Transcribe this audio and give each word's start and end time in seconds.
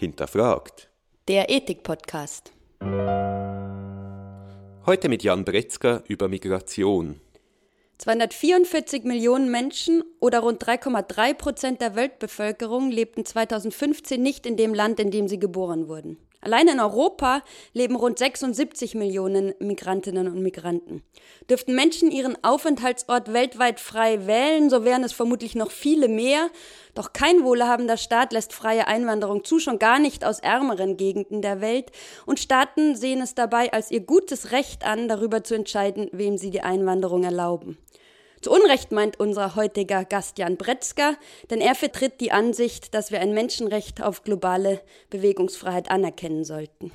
hinterfragt. 0.00 0.88
Der 1.28 1.50
Ethik-Podcast. 1.50 2.52
Heute 4.86 5.08
mit 5.10 5.22
Jan 5.22 5.44
Bretzker 5.44 6.02
über 6.08 6.26
Migration. 6.26 7.20
244 7.98 9.04
Millionen 9.04 9.50
Menschen 9.50 10.02
oder 10.18 10.40
rund 10.40 10.64
3,3 10.64 11.34
Prozent 11.34 11.80
der 11.82 11.96
Weltbevölkerung 11.96 12.90
lebten 12.90 13.26
2015 13.26 14.22
nicht 14.22 14.46
in 14.46 14.56
dem 14.56 14.72
Land, 14.72 14.98
in 15.00 15.10
dem 15.10 15.28
sie 15.28 15.38
geboren 15.38 15.86
wurden. 15.86 16.16
Allein 16.42 16.68
in 16.68 16.80
Europa 16.80 17.42
leben 17.74 17.96
rund 17.96 18.18
76 18.18 18.94
Millionen 18.94 19.52
Migrantinnen 19.58 20.26
und 20.26 20.42
Migranten. 20.42 21.02
Dürften 21.50 21.74
Menschen 21.74 22.10
ihren 22.10 22.42
Aufenthaltsort 22.42 23.34
weltweit 23.34 23.78
frei 23.78 24.26
wählen, 24.26 24.70
so 24.70 24.84
wären 24.84 25.04
es 25.04 25.12
vermutlich 25.12 25.54
noch 25.54 25.70
viele 25.70 26.08
mehr. 26.08 26.48
Doch 26.94 27.12
kein 27.12 27.44
wohlhabender 27.44 27.98
Staat 27.98 28.32
lässt 28.32 28.54
freie 28.54 28.86
Einwanderung 28.86 29.44
zu, 29.44 29.58
schon 29.58 29.78
gar 29.78 29.98
nicht 29.98 30.24
aus 30.24 30.40
ärmeren 30.40 30.96
Gegenden 30.96 31.42
der 31.42 31.60
Welt. 31.60 31.92
Und 32.24 32.40
Staaten 32.40 32.96
sehen 32.96 33.20
es 33.20 33.34
dabei 33.34 33.72
als 33.72 33.90
ihr 33.90 34.00
gutes 34.00 34.50
Recht 34.50 34.86
an, 34.86 35.08
darüber 35.08 35.44
zu 35.44 35.54
entscheiden, 35.54 36.08
wem 36.12 36.38
sie 36.38 36.50
die 36.50 36.62
Einwanderung 36.62 37.22
erlauben. 37.22 37.76
Zu 38.42 38.52
Unrecht 38.52 38.90
meint 38.90 39.20
unser 39.20 39.54
heutiger 39.54 40.06
Gast 40.06 40.38
Jan 40.38 40.56
Bretzker, 40.56 41.18
denn 41.50 41.60
er 41.60 41.74
vertritt 41.74 42.22
die 42.22 42.32
Ansicht, 42.32 42.94
dass 42.94 43.10
wir 43.10 43.20
ein 43.20 43.34
Menschenrecht 43.34 44.02
auf 44.02 44.24
globale 44.24 44.80
Bewegungsfreiheit 45.10 45.90
anerkennen 45.90 46.44
sollten. 46.44 46.90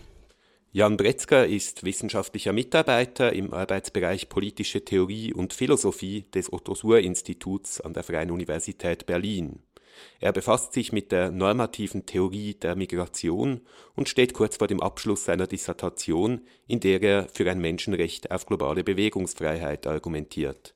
Jan 0.71 0.97
Bretzker 0.97 1.45
ist 1.45 1.83
wissenschaftlicher 1.83 2.51
Mitarbeiter 2.51 3.31
im 3.31 3.53
Arbeitsbereich 3.53 4.27
Politische 4.27 4.83
Theorie 4.83 5.33
und 5.33 5.53
Philosophie 5.53 6.25
des 6.33 6.51
Otto-Suhr-Instituts 6.51 7.79
an 7.79 7.93
der 7.93 8.03
Freien 8.03 8.31
Universität 8.31 9.05
Berlin. 9.05 9.59
Er 10.19 10.33
befasst 10.33 10.73
sich 10.73 10.91
mit 10.91 11.11
der 11.11 11.29
normativen 11.31 12.05
Theorie 12.05 12.55
der 12.55 12.75
Migration 12.75 13.61
und 13.95 14.09
steht 14.09 14.33
kurz 14.33 14.57
vor 14.57 14.67
dem 14.67 14.81
Abschluss 14.81 15.25
seiner 15.25 15.47
Dissertation, 15.47 16.41
in 16.67 16.79
der 16.79 17.01
er 17.01 17.27
für 17.33 17.49
ein 17.49 17.61
Menschenrecht 17.61 18.31
auf 18.31 18.47
globale 18.47 18.83
Bewegungsfreiheit 18.83 19.87
argumentiert. 19.87 20.74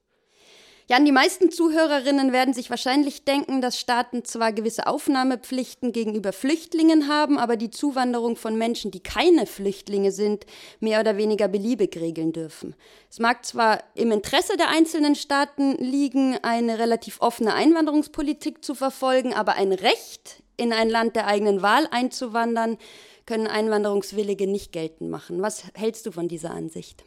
Jan, 0.92 1.06
die 1.06 1.12
meisten 1.12 1.52
Zuhörerinnen 1.52 2.34
werden 2.34 2.56
sich 2.56 2.72
wahrscheinlich 2.72 3.24
denken, 3.24 3.62
dass 3.62 3.80
Staaten 3.80 4.26
zwar 4.26 4.52
gewisse 4.52 4.88
Aufnahmepflichten 4.88 5.92
gegenüber 5.92 6.34
Flüchtlingen 6.34 7.08
haben, 7.08 7.38
aber 7.38 7.58
die 7.58 7.70
Zuwanderung 7.70 8.36
von 8.36 8.58
Menschen, 8.58 8.90
die 8.90 9.00
keine 9.00 9.46
Flüchtlinge 9.46 10.12
sind, 10.12 10.48
mehr 10.80 11.00
oder 11.00 11.16
weniger 11.16 11.48
beliebig 11.48 11.96
regeln 11.98 12.34
dürfen. 12.34 12.76
Es 13.08 13.20
mag 13.20 13.46
zwar 13.46 13.84
im 13.94 14.12
Interesse 14.12 14.58
der 14.58 14.70
einzelnen 14.70 15.14
Staaten 15.14 15.74
liegen, 15.74 16.40
eine 16.42 16.80
relativ 16.80 17.22
offene 17.22 17.54
Einwanderungspolitik 17.54 18.66
zu 18.66 18.74
verfolgen, 18.74 19.36
aber 19.36 19.58
ein 19.58 19.74
Recht, 19.74 20.42
in 20.58 20.74
ein 20.74 20.90
Land 20.90 21.16
der 21.16 21.28
eigenen 21.28 21.62
Wahl 21.62 21.88
einzuwandern, 21.92 22.80
können 23.28 23.46
Einwanderungswillige 23.46 24.48
nicht 24.48 24.72
geltend 24.72 25.12
machen. 25.12 25.40
Was 25.44 25.66
hältst 25.76 26.08
du 26.08 26.12
von 26.12 26.28
dieser 26.28 26.50
Ansicht? 26.50 27.04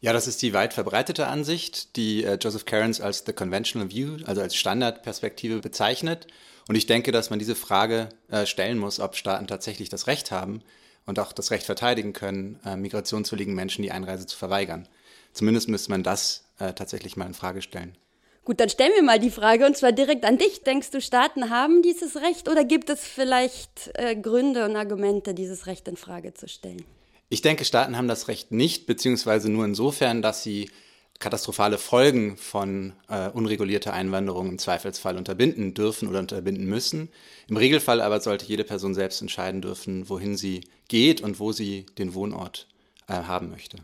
Ja, 0.00 0.12
das 0.12 0.26
ist 0.26 0.42
die 0.42 0.52
weit 0.52 0.74
verbreitete 0.74 1.28
Ansicht, 1.28 1.96
die 1.96 2.24
äh, 2.24 2.36
Joseph 2.40 2.66
Cairns 2.66 3.00
als 3.00 3.24
The 3.26 3.32
Conventional 3.32 3.90
View, 3.90 4.18
also 4.26 4.42
als 4.42 4.54
Standardperspektive 4.54 5.60
bezeichnet. 5.60 6.26
Und 6.68 6.74
ich 6.74 6.86
denke, 6.86 7.10
dass 7.10 7.30
man 7.30 7.38
diese 7.38 7.54
Frage 7.54 8.10
äh, 8.28 8.44
stellen 8.44 8.78
muss, 8.78 9.00
ob 9.00 9.16
Staaten 9.16 9.46
tatsächlich 9.46 9.88
das 9.88 10.06
Recht 10.06 10.30
haben 10.30 10.62
und 11.06 11.18
auch 11.18 11.32
das 11.32 11.50
Recht 11.50 11.64
verteidigen 11.64 12.12
können, 12.12 12.60
äh, 12.66 12.76
migrationswilligen 12.76 13.54
Menschen 13.54 13.82
die 13.82 13.92
Einreise 13.92 14.26
zu 14.26 14.36
verweigern. 14.36 14.88
Zumindest 15.32 15.68
müsste 15.68 15.90
man 15.90 16.02
das 16.02 16.44
tatsächlich 16.76 17.16
mal 17.16 17.26
in 17.26 17.34
Frage 17.34 17.60
stellen. 17.60 17.98
Gut, 18.44 18.60
dann 18.60 18.68
stellen 18.68 18.92
wir 18.94 19.02
mal 19.02 19.18
die 19.18 19.32
Frage 19.32 19.66
und 19.66 19.76
zwar 19.76 19.90
direkt 19.90 20.24
an 20.24 20.38
dich. 20.38 20.62
Denkst 20.62 20.92
du, 20.92 21.00
Staaten 21.00 21.50
haben 21.50 21.82
dieses 21.82 22.14
Recht 22.14 22.48
oder 22.48 22.64
gibt 22.64 22.88
es 22.90 23.04
vielleicht 23.04 23.92
Gründe 24.22 24.64
und 24.64 24.76
Argumente, 24.76 25.34
dieses 25.34 25.66
Recht 25.66 25.88
in 25.88 25.96
Frage 25.96 26.32
zu 26.32 26.46
stellen? 26.46 26.84
Ich 27.28 27.42
denke, 27.42 27.64
Staaten 27.64 27.96
haben 27.96 28.08
das 28.08 28.28
Recht 28.28 28.52
nicht, 28.52 28.86
beziehungsweise 28.86 29.50
nur 29.50 29.64
insofern, 29.64 30.22
dass 30.22 30.42
sie 30.42 30.70
katastrophale 31.18 31.78
Folgen 31.78 32.36
von 32.36 32.92
äh, 33.08 33.28
unregulierter 33.30 33.92
Einwanderung 33.92 34.48
im 34.50 34.58
Zweifelsfall 34.58 35.16
unterbinden 35.16 35.74
dürfen 35.74 36.08
oder 36.08 36.18
unterbinden 36.18 36.66
müssen. 36.66 37.08
Im 37.48 37.56
Regelfall 37.56 38.00
aber 38.00 38.20
sollte 38.20 38.46
jede 38.46 38.64
Person 38.64 38.94
selbst 38.94 39.22
entscheiden 39.22 39.62
dürfen, 39.62 40.08
wohin 40.08 40.36
sie 40.36 40.62
geht 40.88 41.20
und 41.20 41.40
wo 41.40 41.52
sie 41.52 41.86
den 41.98 42.14
Wohnort 42.14 42.68
äh, 43.08 43.14
haben 43.14 43.50
möchte. 43.50 43.78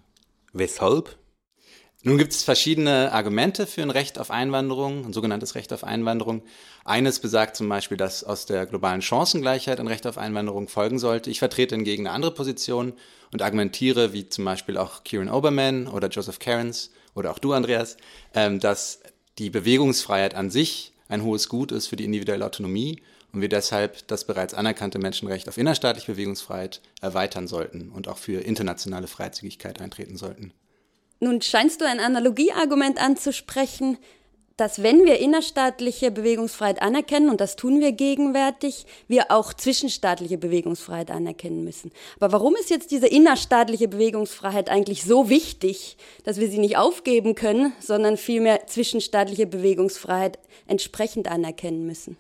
Weshalb? 0.53 1.17
Nun 2.03 2.17
gibt 2.17 2.33
es 2.33 2.43
verschiedene 2.43 3.13
Argumente 3.13 3.67
für 3.67 3.83
ein 3.83 3.91
Recht 3.91 4.19
auf 4.19 4.31
Einwanderung, 4.31 5.05
ein 5.05 5.13
sogenanntes 5.13 5.55
Recht 5.55 5.71
auf 5.71 5.85
Einwanderung. 5.85 6.43
Eines 6.83 7.19
besagt 7.19 7.57
zum 7.57 7.69
Beispiel, 7.69 7.99
dass 7.99 8.25
aus 8.25 8.47
der 8.47 8.65
globalen 8.65 9.03
Chancengleichheit 9.03 9.79
ein 9.79 9.87
Recht 9.87 10.07
auf 10.07 10.17
Einwanderung 10.17 10.69
folgen 10.69 10.99
sollte. 10.99 11.29
Ich 11.29 11.41
vertrete 11.41 11.75
hingegen 11.75 12.07
eine 12.07 12.15
andere 12.15 12.33
Position 12.33 12.95
und 13.33 13.43
argumentiere, 13.43 14.15
wie 14.15 14.27
zum 14.27 14.47
Beispiel 14.47 14.79
auch 14.79 15.05
Kieran 15.05 15.29
Oberman 15.29 15.89
oder 15.89 16.09
Joseph 16.09 16.39
Cairns 16.39 16.91
oder 17.15 17.33
auch 17.33 17.39
du, 17.39 17.53
Andreas, 17.53 17.99
ähm, 18.33 18.61
dass 18.61 19.01
die 19.39 19.51
Bewegungsfreiheit 19.51 20.35
an 20.35 20.51
sich 20.51 20.95
ein 21.09 21.23
hohes 21.23 21.51
Gut 21.51 21.71
ist 21.71 21.89
für 21.89 21.97
die 21.97 22.07
individuelle 22.07 22.47
Autonomie 22.47 23.03
und 23.33 23.43
wir 23.43 23.51
deshalb 23.51 24.09
das 24.09 24.25
bereits 24.25 24.55
anerkannte 24.55 24.99
Menschenrecht 24.99 25.51
auf 25.51 25.59
innerstaatliche 25.59 26.13
Bewegungsfreiheit 26.13 26.81
erweitern 27.03 27.47
sollten 27.47 27.91
und 27.91 28.09
auch 28.09 28.17
für 28.17 28.41
internationale 28.41 29.07
Freizügigkeit 29.07 29.83
eintreten 29.83 30.17
sollten. 30.17 30.55
Nun 31.21 31.43
scheinst 31.43 31.81
du 31.81 31.87
ein 31.87 32.01
Analogieargument 32.01 33.01
anzusprechen, 33.01 33.99
dass 34.61 34.83
wenn 34.83 35.05
wir 35.07 35.19
innerstaatliche 35.19 36.11
Bewegungsfreiheit 36.11 36.83
anerkennen, 36.83 37.31
und 37.31 37.41
das 37.41 37.57
tun 37.57 37.81
wir 37.81 37.93
gegenwärtig, 37.93 38.85
wir 39.09 39.31
auch 39.31 39.55
zwischenstaatliche 39.55 40.37
Bewegungsfreiheit 40.37 41.11
anerkennen 41.11 41.65
müssen. 41.65 41.93
Aber 42.19 42.33
warum 42.33 42.57
ist 42.57 42.69
jetzt 42.69 42.91
diese 42.91 43.07
innerstaatliche 43.07 43.89
Bewegungsfreiheit 43.89 44.69
eigentlich 44.69 45.05
so 45.05 45.31
wichtig, 45.31 45.97
dass 46.25 46.39
wir 46.39 46.51
sie 46.51 46.59
nicht 46.59 46.77
aufgeben 46.77 47.35
können, 47.35 47.73
sondern 47.81 48.19
vielmehr 48.19 48.67
zwischenstaatliche 48.67 49.47
Bewegungsfreiheit 49.47 50.39
entsprechend 50.67 51.29
anerkennen 51.29 51.87
müssen? 51.87 52.19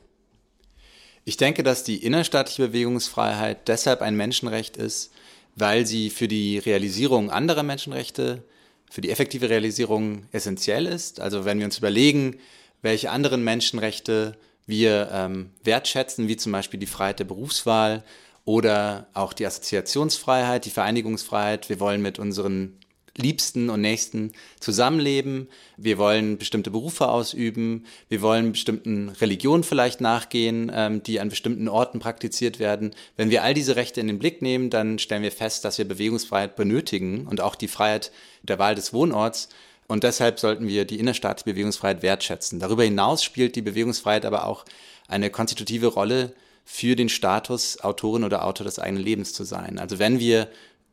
Ich 1.27 1.37
denke, 1.37 1.63
dass 1.63 1.85
die 1.85 2.03
innerstaatliche 2.03 2.69
Bewegungsfreiheit 2.69 3.69
deshalb 3.69 4.01
ein 4.01 4.17
Menschenrecht 4.17 4.79
ist, 4.79 5.13
weil 5.57 5.85
sie 5.85 6.09
für 6.09 6.27
die 6.27 6.57
Realisierung 6.59 7.31
anderer 7.31 7.65
Menschenrechte 7.65 8.45
für 8.91 9.01
die 9.01 9.11
effektive 9.11 9.49
Realisierung 9.49 10.27
essentiell 10.33 10.85
ist. 10.87 11.21
Also 11.21 11.45
wenn 11.45 11.59
wir 11.59 11.65
uns 11.65 11.79
überlegen, 11.79 12.37
welche 12.83 13.11
anderen 13.11 13.43
Menschenrechte 13.45 14.37
wir 14.67 15.09
ähm, 15.13 15.51
wertschätzen, 15.65 16.29
wie 16.29 16.37
zum 16.37 16.53
Beispiel 16.53 16.81
die 16.81 16.87
Freiheit 16.87 17.21
der 17.21 17.25
Berufswahl 17.25 18.05
oder 18.45 19.07
auch 19.15 19.33
die 19.33 19.47
Assoziationsfreiheit, 19.47 20.65
die 20.65 20.71
Vereinigungsfreiheit. 20.71 21.69
Wir 21.69 21.81
wollen 21.81 22.03
mit 22.03 22.19
unseren 22.19 22.79
Liebsten 23.17 23.71
und 23.71 23.81
Nächsten 23.81 24.33
zusammenleben. 24.61 25.49
Wir 25.77 25.99
wollen 25.99 26.39
bestimmte 26.39 26.71
Berufe 26.71 27.09
ausüben. 27.09 27.85
Wir 28.09 28.23
wollen 28.23 28.53
bestimmten 28.53 29.09
Religionen 29.09 29.65
vielleicht 29.65 30.01
nachgehen, 30.01 30.71
ähm, 30.75 31.03
die 31.03 31.21
an 31.21 31.29
bestimmten 31.29 31.69
Orten 31.69 31.99
praktiziert 31.99 32.59
werden. 32.59 32.95
Wenn 33.17 33.31
wir 33.31 33.43
all 33.43 33.55
diese 33.55 33.77
Rechte 33.77 34.01
in 34.01 34.07
den 34.07 34.19
Blick 34.19 34.43
nehmen, 34.43 34.71
dann 34.71 34.99
stellen 34.99 35.23
wir 35.23 35.33
fest, 35.33 35.65
dass 35.65 35.79
wir 35.79 35.87
Bewegungsfreiheit 35.87 36.57
benötigen 36.57 37.27
und 37.27 37.41
auch 37.41 37.55
die 37.55 37.69
Freiheit 37.69 38.13
der 38.43 38.59
Wahl 38.59 38.75
des 38.75 38.93
Wohnorts. 38.93 39.49
Und 39.89 40.05
deshalb 40.05 40.39
sollten 40.39 40.69
wir 40.69 40.85
die 40.85 41.01
innerstaatliche 41.01 41.53
Bewegungsfreiheit 41.53 42.03
wertschätzen. 42.03 42.61
Darüber 42.61 42.85
hinaus 42.85 43.25
spielt 43.25 43.57
die 43.57 43.63
Bewegungsfreiheit 43.63 44.25
aber 44.25 44.47
auch 44.47 44.65
eine 45.09 45.31
konstitutive 45.31 45.89
Rolle 45.89 46.33
für 46.65 46.95
den 46.95 47.09
Status, 47.09 47.81
Autorin 47.81 48.23
oder 48.23 48.45
Autor 48.45 48.65
des 48.65 48.79
eigenen 48.79 49.03
Lebens 49.03 49.33
zu 49.33 49.43
sein. 49.43 49.81
Also 49.81 49.99
wenn 49.99 50.21
wir 50.21 50.49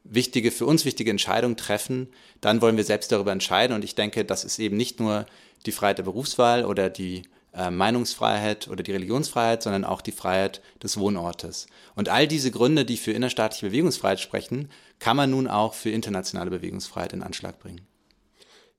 wichtige, 0.10 0.52
für 0.52 0.66
uns 0.66 0.86
wichtige 0.86 1.12
Entscheidungen 1.12 1.58
treffen, 1.58 2.10
dann 2.42 2.62
wollen 2.62 2.78
wir 2.78 2.84
selbst 2.84 3.12
darüber 3.12 3.32
entscheiden. 3.32 3.76
Und 3.76 3.84
ich 3.84 3.96
denke, 3.96 4.26
das 4.26 4.44
ist 4.44 4.60
eben 4.60 4.78
nicht 4.78 5.00
nur 5.00 5.26
die 5.66 5.72
Freiheit 5.72 5.98
der 5.98 6.04
Berufswahl 6.04 6.66
oder 6.66 6.90
die 6.90 7.24
äh, 7.54 7.72
Meinungsfreiheit 7.72 8.68
oder 8.68 8.84
die 8.84 8.92
Religionsfreiheit, 8.92 9.64
sondern 9.64 9.84
auch 9.84 10.02
die 10.02 10.12
Freiheit 10.12 10.62
des 10.82 10.98
Wohnortes. 10.98 11.68
Und 11.96 12.10
all 12.10 12.28
diese 12.28 12.52
Gründe, 12.52 12.86
die 12.86 12.98
für 12.98 13.12
innerstaatliche 13.12 13.68
Bewegungsfreiheit 13.68 14.20
sprechen, 14.20 14.70
kann 15.00 15.18
man 15.18 15.32
nun 15.32 15.48
auch 15.48 15.74
für 15.74 15.90
internationale 15.90 16.52
Bewegungsfreiheit 16.52 17.14
in 17.14 17.24
Anschlag 17.24 17.60
bringen. 17.60 17.82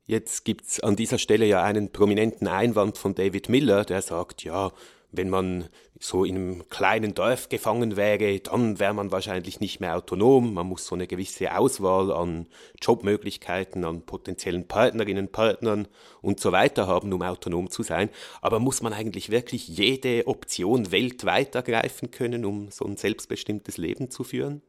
Jetzt 0.06 0.44
gibt's 0.44 0.80
an 0.80 0.96
dieser 0.96 1.18
Stelle 1.18 1.44
ja 1.44 1.62
einen 1.62 1.92
prominenten 1.92 2.48
Einwand 2.48 2.96
von 2.96 3.14
David 3.14 3.50
Miller, 3.50 3.84
der 3.84 4.00
sagt, 4.00 4.42
ja, 4.42 4.72
wenn 5.10 5.30
man 5.30 5.68
so 6.00 6.24
in 6.24 6.36
einem 6.36 6.68
kleinen 6.68 7.14
Dorf 7.14 7.48
gefangen 7.48 7.96
wäre, 7.96 8.38
dann 8.40 8.78
wäre 8.78 8.94
man 8.94 9.10
wahrscheinlich 9.10 9.58
nicht 9.58 9.80
mehr 9.80 9.96
autonom. 9.96 10.54
Man 10.54 10.66
muss 10.66 10.86
so 10.86 10.94
eine 10.94 11.06
gewisse 11.06 11.56
Auswahl 11.56 12.12
an 12.12 12.46
Jobmöglichkeiten, 12.80 13.84
an 13.84 14.02
potenziellen 14.02 14.68
Partnerinnen, 14.68 15.28
Partnern 15.28 15.88
und 16.20 16.40
so 16.40 16.52
weiter 16.52 16.86
haben, 16.86 17.12
um 17.12 17.22
autonom 17.22 17.70
zu 17.70 17.82
sein. 17.82 18.10
Aber 18.42 18.60
muss 18.60 18.82
man 18.82 18.92
eigentlich 18.92 19.30
wirklich 19.30 19.66
jede 19.66 20.26
Option 20.26 20.92
weltweit 20.92 21.54
ergreifen 21.54 22.10
können, 22.10 22.44
um 22.44 22.70
so 22.70 22.84
ein 22.84 22.96
selbstbestimmtes 22.96 23.76
Leben 23.76 24.10
zu 24.10 24.24
führen? 24.24 24.62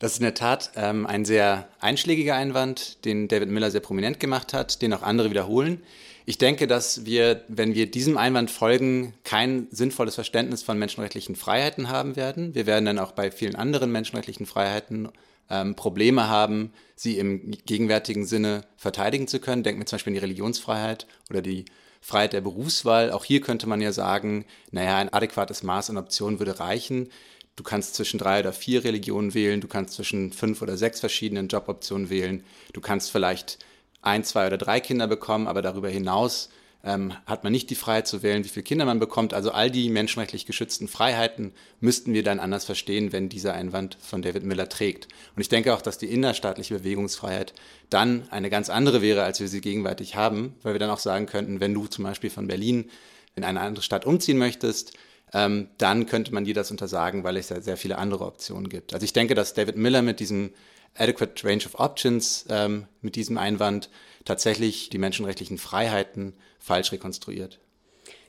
Das 0.00 0.12
ist 0.12 0.18
in 0.18 0.24
der 0.24 0.34
Tat 0.34 0.72
ähm, 0.76 1.06
ein 1.06 1.26
sehr 1.26 1.68
einschlägiger 1.78 2.34
Einwand, 2.34 3.04
den 3.04 3.28
David 3.28 3.50
Miller 3.50 3.70
sehr 3.70 3.82
prominent 3.82 4.18
gemacht 4.18 4.54
hat, 4.54 4.80
den 4.80 4.94
auch 4.94 5.02
andere 5.02 5.28
wiederholen. 5.28 5.82
Ich 6.30 6.38
denke, 6.38 6.68
dass 6.68 7.04
wir, 7.06 7.42
wenn 7.48 7.74
wir 7.74 7.90
diesem 7.90 8.16
Einwand 8.16 8.52
folgen, 8.52 9.14
kein 9.24 9.66
sinnvolles 9.72 10.14
Verständnis 10.14 10.62
von 10.62 10.78
menschenrechtlichen 10.78 11.34
Freiheiten 11.34 11.88
haben 11.88 12.14
werden. 12.14 12.54
Wir 12.54 12.66
werden 12.66 12.84
dann 12.84 13.00
auch 13.00 13.10
bei 13.10 13.32
vielen 13.32 13.56
anderen 13.56 13.90
menschenrechtlichen 13.90 14.46
Freiheiten 14.46 15.08
ähm, 15.50 15.74
Probleme 15.74 16.28
haben, 16.28 16.72
sie 16.94 17.18
im 17.18 17.50
gegenwärtigen 17.66 18.26
Sinne 18.26 18.62
verteidigen 18.76 19.26
zu 19.26 19.40
können. 19.40 19.64
Denken 19.64 19.80
wir 19.80 19.86
zum 19.86 19.96
Beispiel 19.96 20.12
an 20.12 20.14
die 20.14 20.20
Religionsfreiheit 20.20 21.08
oder 21.30 21.42
die 21.42 21.64
Freiheit 22.00 22.32
der 22.32 22.42
Berufswahl. 22.42 23.10
Auch 23.10 23.24
hier 23.24 23.40
könnte 23.40 23.68
man 23.68 23.80
ja 23.80 23.90
sagen, 23.90 24.44
naja, 24.70 24.98
ein 24.98 25.12
adäquates 25.12 25.64
Maß 25.64 25.90
an 25.90 25.98
Optionen 25.98 26.38
würde 26.38 26.60
reichen. 26.60 27.08
Du 27.56 27.64
kannst 27.64 27.96
zwischen 27.96 28.18
drei 28.18 28.38
oder 28.38 28.52
vier 28.52 28.84
Religionen 28.84 29.34
wählen, 29.34 29.60
du 29.60 29.66
kannst 29.66 29.94
zwischen 29.94 30.32
fünf 30.32 30.62
oder 30.62 30.76
sechs 30.76 31.00
verschiedenen 31.00 31.48
Joboptionen 31.48 32.08
wählen, 32.08 32.44
du 32.72 32.80
kannst 32.80 33.10
vielleicht 33.10 33.58
ein, 34.02 34.24
zwei 34.24 34.46
oder 34.46 34.58
drei 34.58 34.80
Kinder 34.80 35.06
bekommen, 35.06 35.46
aber 35.46 35.62
darüber 35.62 35.88
hinaus 35.88 36.50
ähm, 36.82 37.12
hat 37.26 37.44
man 37.44 37.52
nicht 37.52 37.68
die 37.68 37.74
Freiheit 37.74 38.06
zu 38.06 38.22
wählen, 38.22 38.44
wie 38.44 38.48
viele 38.48 38.64
Kinder 38.64 38.84
man 38.84 38.98
bekommt. 38.98 39.34
Also 39.34 39.52
all 39.52 39.70
die 39.70 39.90
menschenrechtlich 39.90 40.46
geschützten 40.46 40.88
Freiheiten 40.88 41.52
müssten 41.80 42.14
wir 42.14 42.22
dann 42.22 42.40
anders 42.40 42.64
verstehen, 42.64 43.12
wenn 43.12 43.28
dieser 43.28 43.52
Einwand 43.52 43.98
von 44.00 44.22
David 44.22 44.44
Miller 44.44 44.68
trägt. 44.68 45.08
Und 45.36 45.42
ich 45.42 45.48
denke 45.48 45.74
auch, 45.74 45.82
dass 45.82 45.98
die 45.98 46.06
innerstaatliche 46.06 46.78
Bewegungsfreiheit 46.78 47.52
dann 47.90 48.26
eine 48.30 48.50
ganz 48.50 48.70
andere 48.70 49.02
wäre, 49.02 49.22
als 49.22 49.40
wir 49.40 49.48
sie 49.48 49.60
gegenwärtig 49.60 50.16
haben, 50.16 50.54
weil 50.62 50.74
wir 50.74 50.78
dann 50.78 50.90
auch 50.90 50.98
sagen 50.98 51.26
könnten, 51.26 51.60
wenn 51.60 51.74
du 51.74 51.86
zum 51.86 52.04
Beispiel 52.04 52.30
von 52.30 52.46
Berlin 52.46 52.90
in 53.36 53.44
eine 53.44 53.60
andere 53.60 53.82
Stadt 53.82 54.06
umziehen 54.06 54.38
möchtest, 54.38 54.94
ähm, 55.32 55.68
dann 55.78 56.06
könnte 56.06 56.32
man 56.34 56.44
dir 56.44 56.54
das 56.54 56.70
untersagen, 56.70 57.24
weil 57.24 57.36
es 57.36 57.50
ja 57.50 57.60
sehr 57.60 57.76
viele 57.76 57.98
andere 57.98 58.24
Optionen 58.24 58.68
gibt. 58.68 58.94
Also 58.94 59.04
ich 59.04 59.12
denke, 59.12 59.34
dass 59.34 59.54
David 59.54 59.76
Miller 59.76 60.02
mit 60.02 60.18
diesem 60.18 60.50
Adequate 60.96 61.46
Range 61.46 61.64
of 61.64 61.78
Options, 61.78 62.46
ähm, 62.48 62.86
mit 63.00 63.16
diesem 63.16 63.38
Einwand 63.38 63.90
tatsächlich 64.24 64.90
die 64.90 64.98
menschenrechtlichen 64.98 65.58
Freiheiten 65.58 66.34
falsch 66.58 66.92
rekonstruiert. 66.92 67.58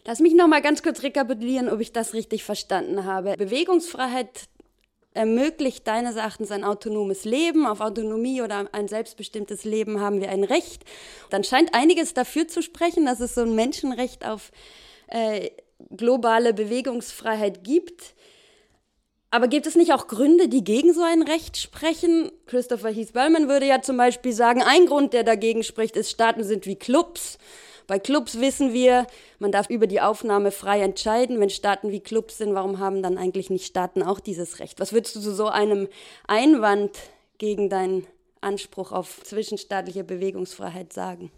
Lass 0.05 0.19
mich 0.19 0.33
noch 0.33 0.47
mal 0.47 0.61
ganz 0.61 0.81
kurz 0.81 1.03
rekapitulieren, 1.03 1.69
ob 1.69 1.79
ich 1.79 1.91
das 1.91 2.13
richtig 2.13 2.43
verstanden 2.43 3.05
habe. 3.05 3.35
Bewegungsfreiheit 3.37 4.47
ermöglicht 5.13 5.85
deines 5.87 6.15
Erachtens 6.15 6.51
ein 6.51 6.63
autonomes 6.63 7.25
Leben. 7.25 7.67
Auf 7.67 7.81
Autonomie 7.81 8.41
oder 8.41 8.67
ein 8.73 8.87
selbstbestimmtes 8.87 9.63
Leben 9.63 9.99
haben 9.99 10.21
wir 10.21 10.29
ein 10.29 10.43
Recht. 10.43 10.83
Dann 11.29 11.43
scheint 11.43 11.73
einiges 11.73 12.13
dafür 12.13 12.47
zu 12.47 12.61
sprechen, 12.61 13.05
dass 13.05 13.19
es 13.19 13.35
so 13.35 13.41
ein 13.41 13.53
Menschenrecht 13.53 14.25
auf 14.25 14.51
äh, 15.07 15.51
globale 15.95 16.53
Bewegungsfreiheit 16.53 17.63
gibt. 17.63 18.15
Aber 19.33 19.47
gibt 19.47 19.65
es 19.65 19.75
nicht 19.75 19.93
auch 19.93 20.07
Gründe, 20.07 20.49
die 20.49 20.63
gegen 20.63 20.93
so 20.93 21.01
ein 21.03 21.21
Recht 21.21 21.55
sprechen? 21.55 22.29
Christopher 22.47 22.89
Heath 22.89 23.13
Bellman 23.13 23.47
würde 23.47 23.65
ja 23.65 23.81
zum 23.81 23.95
Beispiel 23.95 24.33
sagen, 24.33 24.61
ein 24.61 24.87
Grund, 24.87 25.13
der 25.13 25.23
dagegen 25.23 25.63
spricht, 25.63 25.95
ist, 25.95 26.11
Staaten 26.11 26.43
sind 26.43 26.65
wie 26.65 26.75
Clubs. 26.75 27.37
Bei 27.87 27.97
Clubs 27.97 28.41
wissen 28.41 28.73
wir, 28.73 29.07
man 29.39 29.53
darf 29.53 29.69
über 29.69 29.87
die 29.87 30.01
Aufnahme 30.01 30.51
frei 30.51 30.81
entscheiden. 30.81 31.39
Wenn 31.39 31.49
Staaten 31.49 31.91
wie 31.91 32.01
Clubs 32.01 32.39
sind, 32.39 32.53
warum 32.53 32.79
haben 32.79 33.01
dann 33.01 33.17
eigentlich 33.17 33.49
nicht 33.49 33.65
Staaten 33.65 34.03
auch 34.03 34.19
dieses 34.19 34.59
Recht? 34.59 34.81
Was 34.81 34.91
würdest 34.91 35.15
du 35.15 35.21
zu 35.21 35.33
so 35.33 35.47
einem 35.47 35.87
Einwand 36.27 36.91
gegen 37.37 37.69
deinen 37.69 38.05
Anspruch 38.41 38.91
auf 38.91 39.23
zwischenstaatliche 39.23 40.03
Bewegungsfreiheit 40.03 40.91
sagen? 40.91 41.31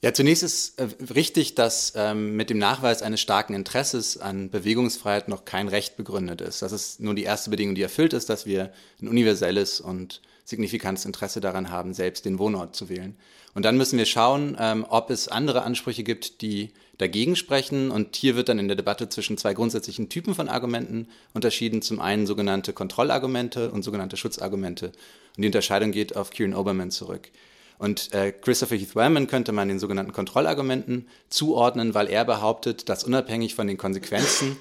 Ja, 0.00 0.14
zunächst 0.14 0.44
ist 0.44 0.78
äh, 0.78 0.86
richtig, 1.12 1.56
dass 1.56 1.92
ähm, 1.96 2.36
mit 2.36 2.50
dem 2.50 2.58
Nachweis 2.58 3.02
eines 3.02 3.20
starken 3.20 3.54
Interesses 3.54 4.16
an 4.16 4.48
Bewegungsfreiheit 4.48 5.26
noch 5.28 5.44
kein 5.44 5.66
Recht 5.66 5.96
begründet 5.96 6.40
ist. 6.40 6.62
Das 6.62 6.70
ist 6.70 7.00
nur 7.00 7.14
die 7.14 7.24
erste 7.24 7.50
Bedingung, 7.50 7.74
die 7.74 7.82
erfüllt 7.82 8.12
ist, 8.12 8.28
dass 8.28 8.46
wir 8.46 8.72
ein 9.02 9.08
universelles 9.08 9.80
und 9.80 10.20
signifikantes 10.44 11.04
Interesse 11.04 11.40
daran 11.40 11.70
haben, 11.70 11.94
selbst 11.94 12.24
den 12.24 12.38
Wohnort 12.38 12.76
zu 12.76 12.88
wählen. 12.88 13.16
Und 13.54 13.64
dann 13.64 13.76
müssen 13.76 13.98
wir 13.98 14.06
schauen, 14.06 14.56
ähm, 14.60 14.86
ob 14.88 15.10
es 15.10 15.26
andere 15.26 15.62
Ansprüche 15.62 16.04
gibt, 16.04 16.42
die 16.42 16.70
dagegen 16.96 17.34
sprechen. 17.34 17.90
Und 17.90 18.14
hier 18.14 18.36
wird 18.36 18.48
dann 18.48 18.60
in 18.60 18.68
der 18.68 18.76
Debatte 18.76 19.08
zwischen 19.08 19.36
zwei 19.36 19.52
grundsätzlichen 19.52 20.08
Typen 20.08 20.36
von 20.36 20.48
Argumenten 20.48 21.08
unterschieden. 21.34 21.82
Zum 21.82 21.98
einen 21.98 22.28
sogenannte 22.28 22.72
Kontrollargumente 22.72 23.72
und 23.72 23.82
sogenannte 23.82 24.16
Schutzargumente. 24.16 24.92
Und 25.36 25.42
die 25.42 25.46
Unterscheidung 25.48 25.90
geht 25.90 26.14
auf 26.14 26.30
Kieran 26.30 26.54
Oberman 26.54 26.92
zurück. 26.92 27.30
Und 27.78 28.12
äh, 28.12 28.32
Christopher 28.32 28.76
Heath 28.76 28.96
Wellman 28.96 29.28
könnte 29.28 29.52
man 29.52 29.68
den 29.68 29.78
sogenannten 29.78 30.12
Kontrollargumenten 30.12 31.08
zuordnen, 31.30 31.94
weil 31.94 32.08
er 32.08 32.24
behauptet, 32.24 32.88
dass 32.88 33.04
unabhängig 33.04 33.54
von 33.54 33.68
den 33.68 33.78
Konsequenzen 33.78 34.56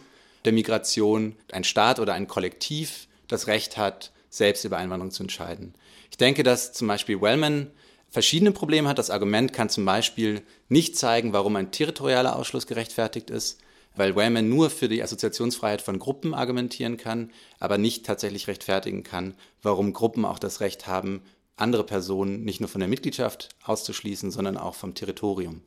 der 0.45 0.53
Migration 0.53 1.35
ein 1.51 1.63
Staat 1.63 1.99
oder 1.99 2.13
ein 2.13 2.27
Kollektiv 2.27 3.07
das 3.27 3.47
Recht 3.47 3.75
hat, 3.75 4.11
selbst 4.29 4.63
über 4.65 4.77
Einwanderung 4.77 5.11
zu 5.11 5.23
entscheiden. 5.23 5.73
Ich 6.11 6.17
denke, 6.17 6.43
dass 6.43 6.73
zum 6.73 6.87
Beispiel 6.87 7.19
Wellman 7.19 7.71
verschiedene 8.09 8.51
Probleme 8.51 8.87
hat. 8.87 8.99
Das 8.99 9.09
Argument 9.09 9.51
kann 9.51 9.69
zum 9.69 9.85
Beispiel 9.85 10.41
nicht 10.69 10.95
zeigen, 10.95 11.33
warum 11.33 11.55
ein 11.55 11.71
territorialer 11.71 12.35
Ausschluss 12.35 12.67
gerechtfertigt 12.67 13.29
ist, 13.29 13.59
weil 13.95 14.15
Wellman 14.15 14.47
nur 14.47 14.69
für 14.69 14.87
die 14.87 15.01
Assoziationsfreiheit 15.01 15.81
von 15.81 15.99
Gruppen 15.99 16.33
argumentieren 16.33 16.97
kann, 16.97 17.31
aber 17.59 17.77
nicht 17.77 18.05
tatsächlich 18.05 18.47
rechtfertigen 18.47 19.03
kann, 19.03 19.33
warum 19.63 19.91
Gruppen 19.91 20.23
auch 20.23 20.39
das 20.39 20.61
Recht 20.61 20.87
haben, 20.87 21.21
andere 21.57 21.83
Personen 21.83 22.43
nicht 22.43 22.61
nur 22.61 22.69
von 22.69 22.79
der 22.79 22.87
Mitgliedschaft 22.87 23.49
auszuschließen, 23.63 24.31
sondern 24.31 24.57
auch 24.57 24.75
vom 24.75 24.93
Territorium. 24.93 25.61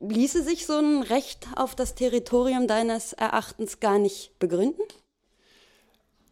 Ließe 0.00 0.44
sich 0.44 0.66
so 0.66 0.78
ein 0.78 1.02
Recht 1.02 1.48
auf 1.56 1.74
das 1.74 1.94
Territorium 1.94 2.68
deines 2.68 3.14
Erachtens 3.14 3.80
gar 3.80 3.98
nicht 3.98 4.38
begründen? 4.38 4.82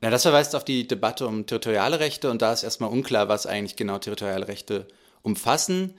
Ja, 0.02 0.10
das 0.10 0.22
verweist 0.22 0.54
auf 0.54 0.64
die 0.64 0.86
Debatte 0.86 1.26
um 1.26 1.46
territoriale 1.46 1.98
Rechte 1.98 2.30
und 2.30 2.42
da 2.42 2.52
ist 2.52 2.62
erstmal 2.62 2.90
unklar, 2.90 3.28
was 3.28 3.46
eigentlich 3.46 3.76
genau 3.76 3.98
territoriale 3.98 4.46
Rechte 4.46 4.86
umfassen. 5.22 5.94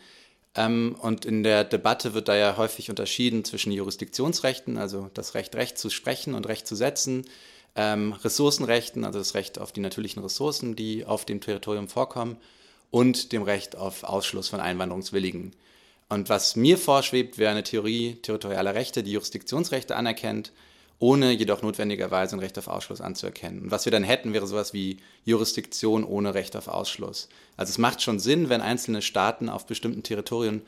Ähm, 0.56 0.96
und 1.02 1.26
in 1.26 1.44
der 1.44 1.64
Debatte 1.64 2.14
wird 2.14 2.28
da 2.28 2.36
ja 2.36 2.58
häufig 2.58 2.90
unterschieden 2.90 3.44
zwischen 3.44 3.72
Jurisdiktionsrechten, 3.72 4.78
also 4.78 5.10
das 5.14 5.34
Recht, 5.34 5.56
Recht 5.56 5.78
zu 5.78 5.90
sprechen 5.90 6.36
und 6.36 6.48
Recht 6.48 6.68
zu 6.68 6.76
setzen, 6.76 7.26
ähm, 7.76 8.14
Ressourcenrechten, 8.14 9.04
also 9.04 9.20
das 9.20 9.34
Recht 9.34 9.60
auf 9.60 9.72
die 9.72 9.82
natürlichen 9.82 10.22
Ressourcen, 10.22 10.76
die 10.76 11.06
auf 11.06 11.26
dem 11.26 11.42
Territorium 11.42 11.88
vorkommen, 11.88 12.38
und 12.92 13.32
dem 13.32 13.44
Recht 13.44 13.76
auf 13.76 14.04
Ausschluss 14.04 14.50
von 14.50 14.60
Einwanderungswilligen. 14.60 15.54
Und 16.10 16.30
was 16.30 16.56
mir 16.56 16.78
vorschwebt, 16.78 17.38
wäre 17.38 17.52
eine 17.52 17.64
Theorie 17.64 18.16
territorialer 18.22 18.76
Rechte, 18.76 19.04
die 19.04 19.12
Jurisdiktionsrechte 19.12 19.96
anerkennt, 19.96 20.54
ohne 21.00 21.32
jedoch 21.32 21.62
notwendigerweise 21.62 22.36
ein 22.36 22.40
Recht 22.40 22.58
auf 22.58 22.68
Ausschluss 22.68 23.02
anzuerkennen. 23.02 23.62
Und 23.62 23.72
was 23.72 23.86
wir 23.86 23.92
dann 23.92 24.04
hätten, 24.04 24.34
wäre 24.34 24.48
sowas 24.48 24.74
wie 24.74 24.98
Jurisdiktion 25.26 26.04
ohne 26.04 26.34
Recht 26.34 26.56
auf 26.56 26.68
Ausschluss. 26.68 27.30
Also 27.56 27.72
es 27.72 27.78
macht 27.78 28.02
schon 28.02 28.20
Sinn, 28.20 28.50
wenn 28.50 28.62
einzelne 28.62 29.02
Staaten 29.02 29.50
auf 29.50 29.68
bestimmten 29.68 30.02
Territorien 30.02 30.62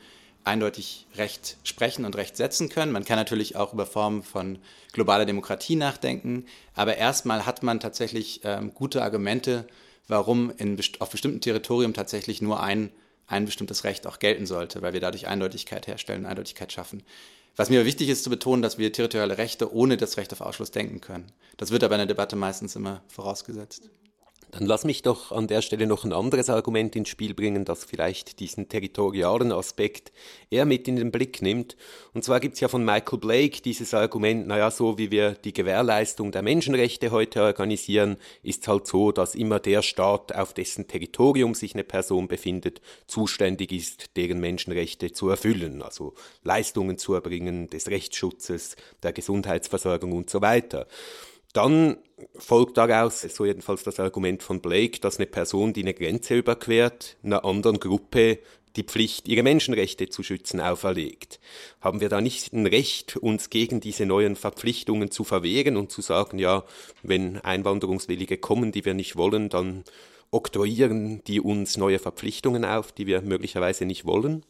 eindeutig 0.44 1.06
Recht 1.16 1.56
sprechen 1.64 2.04
und 2.04 2.16
Recht 2.16 2.36
setzen 2.36 2.68
können. 2.68 2.92
Man 2.92 3.04
kann 3.04 3.16
natürlich 3.16 3.56
auch 3.56 3.72
über 3.72 3.86
Formen 3.86 4.22
von 4.22 4.58
globaler 4.92 5.26
Demokratie 5.26 5.76
nachdenken, 5.76 6.46
aber 6.74 6.96
erstmal 6.96 7.44
hat 7.44 7.62
man 7.62 7.80
tatsächlich 7.80 8.40
ähm, 8.44 8.72
gute 8.72 9.02
Argumente, 9.02 9.66
warum 10.10 10.52
in, 10.56 10.78
auf 10.98 11.10
bestimmten 11.10 11.40
Territorien 11.40 11.94
tatsächlich 11.94 12.42
nur 12.42 12.60
ein, 12.60 12.90
ein 13.26 13.46
bestimmtes 13.46 13.84
Recht 13.84 14.06
auch 14.06 14.18
gelten 14.18 14.46
sollte, 14.46 14.82
weil 14.82 14.92
wir 14.92 15.00
dadurch 15.00 15.28
Eindeutigkeit 15.28 15.86
herstellen, 15.86 16.26
Eindeutigkeit 16.26 16.72
schaffen. 16.72 17.02
Was 17.56 17.70
mir 17.70 17.84
wichtig 17.84 18.08
ist 18.08 18.24
zu 18.24 18.30
betonen, 18.30 18.62
dass 18.62 18.78
wir 18.78 18.92
territoriale 18.92 19.38
Rechte 19.38 19.72
ohne 19.72 19.96
das 19.96 20.16
Recht 20.16 20.32
auf 20.32 20.40
Ausschluss 20.40 20.70
denken 20.70 21.00
können. 21.00 21.32
Das 21.56 21.70
wird 21.70 21.84
aber 21.84 21.94
in 21.94 22.00
der 22.00 22.06
Debatte 22.06 22.36
meistens 22.36 22.76
immer 22.76 23.02
vorausgesetzt. 23.08 23.90
Dann 24.52 24.66
lass 24.66 24.84
mich 24.84 25.02
doch 25.02 25.30
an 25.30 25.46
der 25.46 25.62
Stelle 25.62 25.86
noch 25.86 26.04
ein 26.04 26.12
anderes 26.12 26.50
Argument 26.50 26.96
ins 26.96 27.08
Spiel 27.08 27.34
bringen, 27.34 27.64
das 27.64 27.84
vielleicht 27.84 28.40
diesen 28.40 28.68
territorialen 28.68 29.52
Aspekt 29.52 30.10
eher 30.50 30.64
mit 30.64 30.88
in 30.88 30.96
den 30.96 31.12
Blick 31.12 31.40
nimmt. 31.40 31.76
Und 32.14 32.24
zwar 32.24 32.40
gibt 32.40 32.54
es 32.54 32.60
ja 32.60 32.66
von 32.66 32.84
Michael 32.84 33.18
Blake 33.18 33.62
dieses 33.62 33.94
Argument, 33.94 34.48
naja, 34.48 34.72
so 34.72 34.98
wie 34.98 35.12
wir 35.12 35.32
die 35.32 35.52
Gewährleistung 35.52 36.32
der 36.32 36.42
Menschenrechte 36.42 37.12
heute 37.12 37.42
organisieren, 37.42 38.16
ist 38.42 38.66
halt 38.66 38.88
so, 38.88 39.12
dass 39.12 39.36
immer 39.36 39.60
der 39.60 39.82
Staat, 39.82 40.34
auf 40.34 40.52
dessen 40.52 40.88
Territorium 40.88 41.54
sich 41.54 41.74
eine 41.74 41.84
Person 41.84 42.26
befindet, 42.26 42.80
zuständig 43.06 43.70
ist, 43.70 44.16
deren 44.16 44.40
Menschenrechte 44.40 45.12
zu 45.12 45.28
erfüllen, 45.28 45.80
also 45.80 46.14
Leistungen 46.42 46.98
zu 46.98 47.14
erbringen, 47.14 47.68
des 47.68 47.86
Rechtsschutzes, 47.88 48.74
der 49.04 49.12
Gesundheitsversorgung 49.12 50.12
und 50.12 50.28
so 50.28 50.40
weiter. 50.40 50.88
Dann 51.52 51.98
folgt 52.36 52.76
daraus, 52.76 53.22
so 53.22 53.44
jedenfalls 53.44 53.82
das 53.82 53.98
Argument 53.98 54.42
von 54.42 54.60
Blake, 54.60 55.00
dass 55.00 55.16
eine 55.16 55.26
Person, 55.26 55.72
die 55.72 55.82
eine 55.82 55.94
Grenze 55.94 56.36
überquert, 56.36 57.16
einer 57.22 57.44
anderen 57.44 57.80
Gruppe 57.80 58.38
die 58.76 58.84
Pflicht, 58.84 59.26
ihre 59.26 59.42
Menschenrechte 59.42 60.08
zu 60.08 60.22
schützen, 60.22 60.60
auferlegt. 60.60 61.40
Haben 61.80 62.00
wir 62.00 62.08
da 62.08 62.20
nicht 62.20 62.52
ein 62.52 62.66
Recht, 62.66 63.16
uns 63.16 63.50
gegen 63.50 63.80
diese 63.80 64.06
neuen 64.06 64.36
Verpflichtungen 64.36 65.10
zu 65.10 65.24
verwehren 65.24 65.76
und 65.76 65.90
zu 65.90 66.02
sagen, 66.02 66.38
ja, 66.38 66.64
wenn 67.02 67.38
Einwanderungswillige 67.38 68.38
kommen, 68.38 68.70
die 68.70 68.84
wir 68.84 68.94
nicht 68.94 69.16
wollen, 69.16 69.48
dann 69.48 69.84
oktroyieren 70.30 71.24
die 71.24 71.40
uns 71.40 71.76
neue 71.76 71.98
Verpflichtungen 71.98 72.64
auf, 72.64 72.92
die 72.92 73.06
wir 73.06 73.22
möglicherweise 73.22 73.84
nicht 73.86 74.04
wollen? 74.04 74.44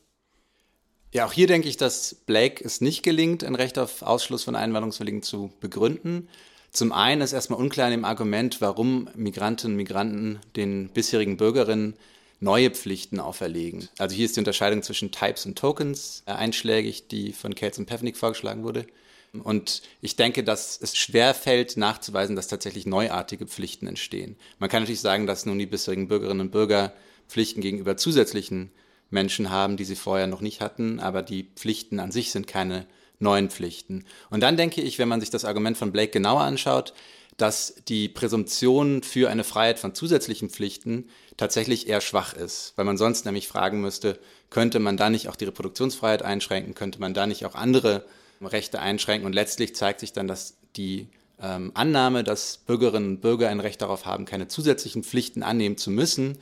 Ja, 1.12 1.26
auch 1.26 1.32
hier 1.32 1.46
denke 1.46 1.68
ich, 1.68 1.76
dass 1.76 2.14
Blake 2.14 2.62
es 2.62 2.80
nicht 2.80 3.02
gelingt, 3.02 3.42
ein 3.42 3.54
Recht 3.54 3.78
auf 3.78 4.02
Ausschluss 4.02 4.44
von 4.44 4.54
Einwanderungswilligen 4.54 5.22
zu 5.22 5.50
begründen. 5.60 6.28
Zum 6.70 6.92
einen 6.92 7.20
ist 7.20 7.32
erstmal 7.32 7.58
unklar 7.58 7.88
in 7.88 7.92
dem 7.92 8.04
Argument, 8.04 8.60
warum 8.60 9.08
Migrantinnen 9.16 9.74
und 9.74 9.76
Migranten 9.76 10.38
den 10.54 10.88
bisherigen 10.88 11.36
Bürgerinnen 11.36 11.94
neue 12.38 12.70
Pflichten 12.70 13.20
auferlegen. 13.20 13.88
Also 13.98 14.16
hier 14.16 14.24
ist 14.24 14.36
die 14.36 14.40
Unterscheidung 14.40 14.82
zwischen 14.82 15.10
Types 15.10 15.44
und 15.46 15.58
Tokens 15.58 16.22
äh, 16.26 16.32
einschlägig, 16.32 17.08
die 17.08 17.32
von 17.32 17.54
Kelz 17.54 17.78
und 17.78 17.86
Pevnik 17.86 18.16
vorgeschlagen 18.16 18.62
wurde. 18.62 18.86
Und 19.32 19.82
ich 20.00 20.16
denke, 20.16 20.42
dass 20.42 20.80
es 20.80 20.96
schwer 20.96 21.34
fällt, 21.34 21.76
nachzuweisen, 21.76 22.34
dass 22.34 22.48
tatsächlich 22.48 22.86
neuartige 22.86 23.46
Pflichten 23.46 23.86
entstehen. 23.86 24.36
Man 24.58 24.68
kann 24.68 24.82
natürlich 24.82 25.00
sagen, 25.00 25.26
dass 25.26 25.46
nun 25.46 25.58
die 25.58 25.66
bisherigen 25.66 26.08
Bürgerinnen 26.08 26.40
und 26.40 26.50
Bürger 26.50 26.92
Pflichten 27.28 27.60
gegenüber 27.60 27.96
zusätzlichen 27.96 28.72
Menschen 29.10 29.50
haben, 29.50 29.76
die 29.76 29.84
sie 29.84 29.96
vorher 29.96 30.26
noch 30.26 30.40
nicht 30.40 30.60
hatten, 30.60 30.98
aber 30.98 31.22
die 31.22 31.48
Pflichten 31.54 32.00
an 32.00 32.10
sich 32.10 32.32
sind 32.32 32.46
keine 32.46 32.86
neuen 33.20 33.50
Pflichten. 33.50 34.04
Und 34.30 34.40
dann 34.40 34.56
denke 34.56 34.80
ich, 34.80 34.98
wenn 34.98 35.08
man 35.08 35.20
sich 35.20 35.30
das 35.30 35.44
Argument 35.44 35.76
von 35.76 35.92
Blake 35.92 36.10
genauer 36.10 36.42
anschaut, 36.42 36.92
dass 37.36 37.76
die 37.88 38.08
Präsumption 38.08 39.02
für 39.02 39.30
eine 39.30 39.44
Freiheit 39.44 39.78
von 39.78 39.94
zusätzlichen 39.94 40.50
Pflichten 40.50 41.08
tatsächlich 41.36 41.88
eher 41.88 42.00
schwach 42.00 42.34
ist, 42.34 42.74
weil 42.76 42.84
man 42.84 42.98
sonst 42.98 43.24
nämlich 43.24 43.48
fragen 43.48 43.80
müsste, 43.80 44.18
könnte 44.50 44.78
man 44.78 44.96
da 44.96 45.08
nicht 45.08 45.28
auch 45.28 45.36
die 45.36 45.46
Reproduktionsfreiheit 45.46 46.22
einschränken, 46.22 46.74
könnte 46.74 47.00
man 47.00 47.14
da 47.14 47.26
nicht 47.26 47.46
auch 47.46 47.54
andere 47.54 48.04
Rechte 48.42 48.80
einschränken? 48.80 49.26
Und 49.26 49.32
letztlich 49.32 49.74
zeigt 49.74 50.00
sich 50.00 50.12
dann, 50.12 50.28
dass 50.28 50.56
die 50.76 51.08
ähm, 51.40 51.70
Annahme, 51.74 52.24
dass 52.24 52.58
Bürgerinnen 52.58 53.08
und 53.08 53.20
Bürger 53.20 53.48
ein 53.48 53.60
Recht 53.60 53.80
darauf 53.80 54.04
haben, 54.04 54.26
keine 54.26 54.48
zusätzlichen 54.48 55.02
Pflichten 55.02 55.42
annehmen 55.42 55.78
zu 55.78 55.90
müssen, 55.90 56.38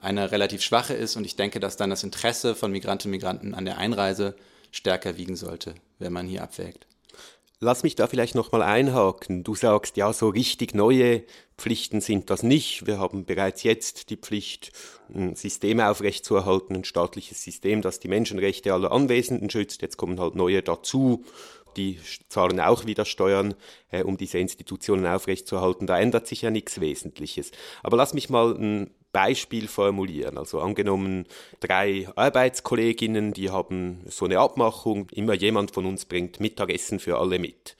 eine 0.00 0.30
relativ 0.30 0.62
schwache 0.62 0.94
ist. 0.94 1.16
Und 1.16 1.24
ich 1.24 1.36
denke, 1.36 1.60
dass 1.60 1.76
dann 1.76 1.90
das 1.90 2.04
Interesse 2.04 2.54
von 2.54 2.72
Migrantinnen 2.72 3.14
und 3.14 3.18
Migranten 3.18 3.54
an 3.54 3.64
der 3.64 3.78
Einreise 3.78 4.34
stärker 4.70 5.16
wiegen 5.16 5.36
sollte, 5.36 5.74
wenn 5.98 6.12
man 6.12 6.26
hier 6.26 6.42
abwägt. 6.42 6.86
Lass 7.60 7.82
mich 7.82 7.96
da 7.96 8.06
vielleicht 8.06 8.36
nochmal 8.36 8.62
einhaken. 8.62 9.42
Du 9.42 9.56
sagst, 9.56 9.96
ja, 9.96 10.12
so 10.12 10.28
richtig 10.28 10.74
neue 10.74 11.24
Pflichten 11.56 12.00
sind 12.00 12.30
das 12.30 12.44
nicht. 12.44 12.86
Wir 12.86 13.00
haben 13.00 13.24
bereits 13.24 13.64
jetzt 13.64 14.10
die 14.10 14.16
Pflicht, 14.16 14.70
ein 15.12 15.34
System 15.34 15.80
aufrechtzuerhalten, 15.80 16.76
ein 16.76 16.84
staatliches 16.84 17.42
System, 17.42 17.82
das 17.82 17.98
die 17.98 18.06
Menschenrechte 18.06 18.72
aller 18.72 18.92
Anwesenden 18.92 19.50
schützt. 19.50 19.82
Jetzt 19.82 19.96
kommen 19.96 20.20
halt 20.20 20.36
neue 20.36 20.62
dazu. 20.62 21.24
Die 21.76 21.98
zahlen 22.28 22.60
auch 22.60 22.86
wieder 22.86 23.04
Steuern, 23.04 23.54
äh, 23.90 24.04
um 24.04 24.16
diese 24.16 24.38
Institutionen 24.38 25.06
aufrechtzuerhalten. 25.06 25.88
Da 25.88 25.98
ändert 25.98 26.28
sich 26.28 26.42
ja 26.42 26.50
nichts 26.50 26.80
Wesentliches. 26.80 27.50
Aber 27.82 27.96
lass 27.96 28.14
mich 28.14 28.30
mal 28.30 28.54
ein 28.54 28.90
Beispiel 29.12 29.68
formulieren. 29.68 30.38
Also 30.38 30.60
angenommen, 30.60 31.26
drei 31.60 32.08
Arbeitskolleginnen, 32.14 33.32
die 33.32 33.50
haben 33.50 34.04
so 34.08 34.24
eine 34.24 34.38
Abmachung, 34.38 35.08
immer 35.10 35.34
jemand 35.34 35.72
von 35.72 35.86
uns 35.86 36.04
bringt 36.04 36.40
Mittagessen 36.40 37.00
für 37.00 37.18
alle 37.18 37.38
mit. 37.38 37.76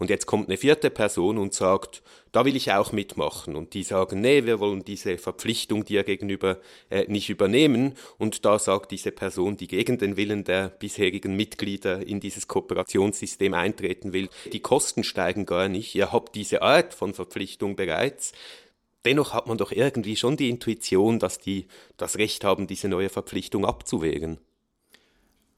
Und 0.00 0.08
jetzt 0.08 0.24
kommt 0.24 0.48
eine 0.48 0.56
vierte 0.56 0.88
Person 0.88 1.36
und 1.36 1.52
sagt, 1.52 2.02
da 2.32 2.46
will 2.46 2.56
ich 2.56 2.72
auch 2.72 2.90
mitmachen. 2.92 3.54
Und 3.54 3.74
die 3.74 3.82
sagen, 3.82 4.22
nee, 4.22 4.46
wir 4.46 4.58
wollen 4.58 4.82
diese 4.82 5.18
Verpflichtung 5.18 5.84
dir 5.84 6.04
gegenüber 6.04 6.58
äh, 6.88 7.04
nicht 7.06 7.28
übernehmen. 7.28 7.94
Und 8.16 8.46
da 8.46 8.58
sagt 8.58 8.92
diese 8.92 9.12
Person, 9.12 9.58
die 9.58 9.68
gegen 9.68 9.98
den 9.98 10.16
Willen 10.16 10.44
der 10.44 10.68
bisherigen 10.68 11.36
Mitglieder 11.36 12.06
in 12.06 12.18
dieses 12.18 12.48
Kooperationssystem 12.48 13.52
eintreten 13.52 14.14
will, 14.14 14.30
die 14.50 14.60
Kosten 14.60 15.04
steigen 15.04 15.44
gar 15.44 15.68
nicht. 15.68 15.94
Ihr 15.94 16.12
habt 16.12 16.34
diese 16.34 16.62
Art 16.62 16.94
von 16.94 17.12
Verpflichtung 17.12 17.76
bereits 17.76 18.32
dennoch 19.04 19.32
hat 19.32 19.46
man 19.46 19.58
doch 19.58 19.72
irgendwie 19.72 20.16
schon 20.16 20.36
die 20.36 20.50
Intuition, 20.50 21.18
dass 21.18 21.38
die 21.38 21.66
das 21.96 22.18
Recht 22.18 22.44
haben, 22.44 22.66
diese 22.66 22.88
neue 22.88 23.08
Verpflichtung 23.08 23.64
abzuwägen. 23.64 24.38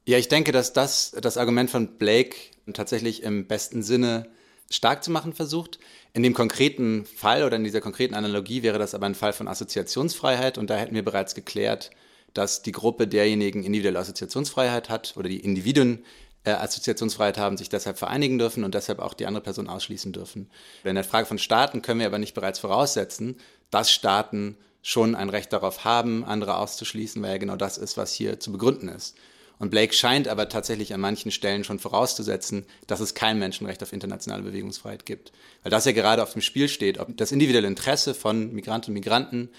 Ja, 0.05 0.17
ich 0.17 0.27
denke, 0.27 0.51
dass 0.51 0.73
das 0.73 1.11
das 1.21 1.37
Argument 1.37 1.69
von 1.69 1.97
Blake 1.97 2.35
tatsächlich 2.73 3.23
im 3.23 3.47
besten 3.47 3.83
Sinne 3.83 4.29
stark 4.69 5.03
zu 5.03 5.11
machen 5.11 5.33
versucht. 5.33 5.79
In 6.13 6.23
dem 6.23 6.33
konkreten 6.33 7.05
Fall 7.05 7.43
oder 7.43 7.55
in 7.55 7.63
dieser 7.63 7.81
konkreten 7.81 8.13
Analogie 8.13 8.63
wäre 8.63 8.79
das 8.79 8.95
aber 8.95 9.05
ein 9.05 9.15
Fall 9.15 9.33
von 9.33 9.47
Assoziationsfreiheit 9.47 10.57
und 10.57 10.69
da 10.69 10.75
hätten 10.75 10.95
wir 10.95 11.05
bereits 11.05 11.35
geklärt, 11.35 11.91
dass 12.33 12.63
die 12.63 12.71
Gruppe 12.71 13.07
derjenigen 13.07 13.63
individuelle 13.63 13.99
Assoziationsfreiheit 13.99 14.89
hat 14.89 15.13
oder 15.17 15.29
die 15.29 15.39
Individuen 15.39 16.03
äh, 16.43 16.51
Assoziationsfreiheit 16.51 17.37
haben, 17.37 17.57
sich 17.57 17.69
deshalb 17.69 17.97
vereinigen 17.97 18.37
dürfen 18.37 18.63
und 18.63 18.75
deshalb 18.75 18.99
auch 18.99 19.13
die 19.13 19.25
andere 19.25 19.43
Person 19.43 19.69
ausschließen 19.69 20.11
dürfen. 20.11 20.49
In 20.83 20.95
der 20.95 21.03
Frage 21.03 21.25
von 21.25 21.37
Staaten 21.37 21.81
können 21.81 21.99
wir 21.99 22.07
aber 22.07 22.19
nicht 22.19 22.33
bereits 22.33 22.59
voraussetzen, 22.59 23.37
dass 23.71 23.91
Staaten 23.91 24.57
schon 24.81 25.15
ein 25.15 25.29
Recht 25.29 25.53
darauf 25.53 25.85
haben, 25.85 26.25
andere 26.25 26.57
auszuschließen, 26.57 27.21
weil 27.21 27.31
ja 27.31 27.37
genau 27.37 27.55
das 27.55 27.77
ist, 27.77 27.95
was 27.97 28.13
hier 28.13 28.39
zu 28.39 28.51
begründen 28.51 28.89
ist. 28.89 29.15
Und 29.59 29.69
Blake 29.69 29.93
scheint 29.93 30.27
aber 30.27 30.49
tatsächlich 30.49 30.93
an 30.93 30.99
manchen 30.99 31.31
Stellen 31.31 31.63
schon 31.63 31.79
vorauszusetzen, 31.79 32.65
dass 32.87 32.99
es 32.99 33.13
kein 33.13 33.39
Menschenrecht 33.39 33.81
auf 33.81 33.93
internationale 33.93 34.43
Bewegungsfreiheit 34.43 35.05
gibt. 35.05 35.31
Weil 35.61 35.69
das 35.69 35.85
ja 35.85 35.93
gerade 35.93 36.21
auf 36.21 36.33
dem 36.33 36.41
Spiel 36.41 36.67
steht, 36.67 36.97
ob 36.97 37.15
das 37.15 37.31
individuelle 37.31 37.67
Interesse 37.67 38.13
von 38.13 38.51
Migrantinnen 38.51 38.97
und 38.97 39.03
Migranten 39.05 39.49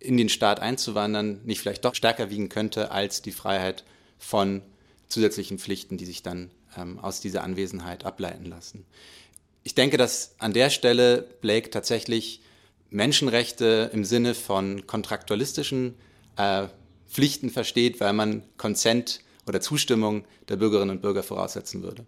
in 0.00 0.16
den 0.16 0.30
Staat 0.30 0.58
einzuwandern 0.58 1.42
nicht 1.44 1.60
vielleicht 1.60 1.84
doch 1.84 1.94
stärker 1.94 2.30
wiegen 2.30 2.48
könnte 2.48 2.90
als 2.90 3.22
die 3.22 3.32
Freiheit 3.32 3.84
von 4.18 4.62
zusätzlichen 5.10 5.58
Pflichten, 5.58 5.98
die 5.98 6.06
sich 6.06 6.22
dann 6.22 6.50
ähm, 6.76 6.98
aus 6.98 7.20
dieser 7.20 7.44
Anwesenheit 7.44 8.06
ableiten 8.06 8.46
lassen. 8.46 8.86
Ich 9.62 9.74
denke, 9.74 9.98
dass 9.98 10.34
an 10.38 10.54
der 10.54 10.70
Stelle 10.70 11.28
Blake 11.42 11.70
tatsächlich 11.70 12.40
Menschenrechte 12.88 13.90
im 13.92 14.04
Sinne 14.04 14.34
von 14.34 14.86
kontraktualistischen 14.86 15.94
äh, 16.36 16.68
Pflichten 17.08 17.50
versteht, 17.50 18.00
weil 18.00 18.12
man 18.12 18.42
Konsent 18.56 19.20
oder 19.46 19.60
Zustimmung 19.60 20.24
der 20.48 20.56
Bürgerinnen 20.56 20.90
und 20.90 21.02
Bürger 21.02 21.22
voraussetzen 21.22 21.82
würde. 21.82 22.06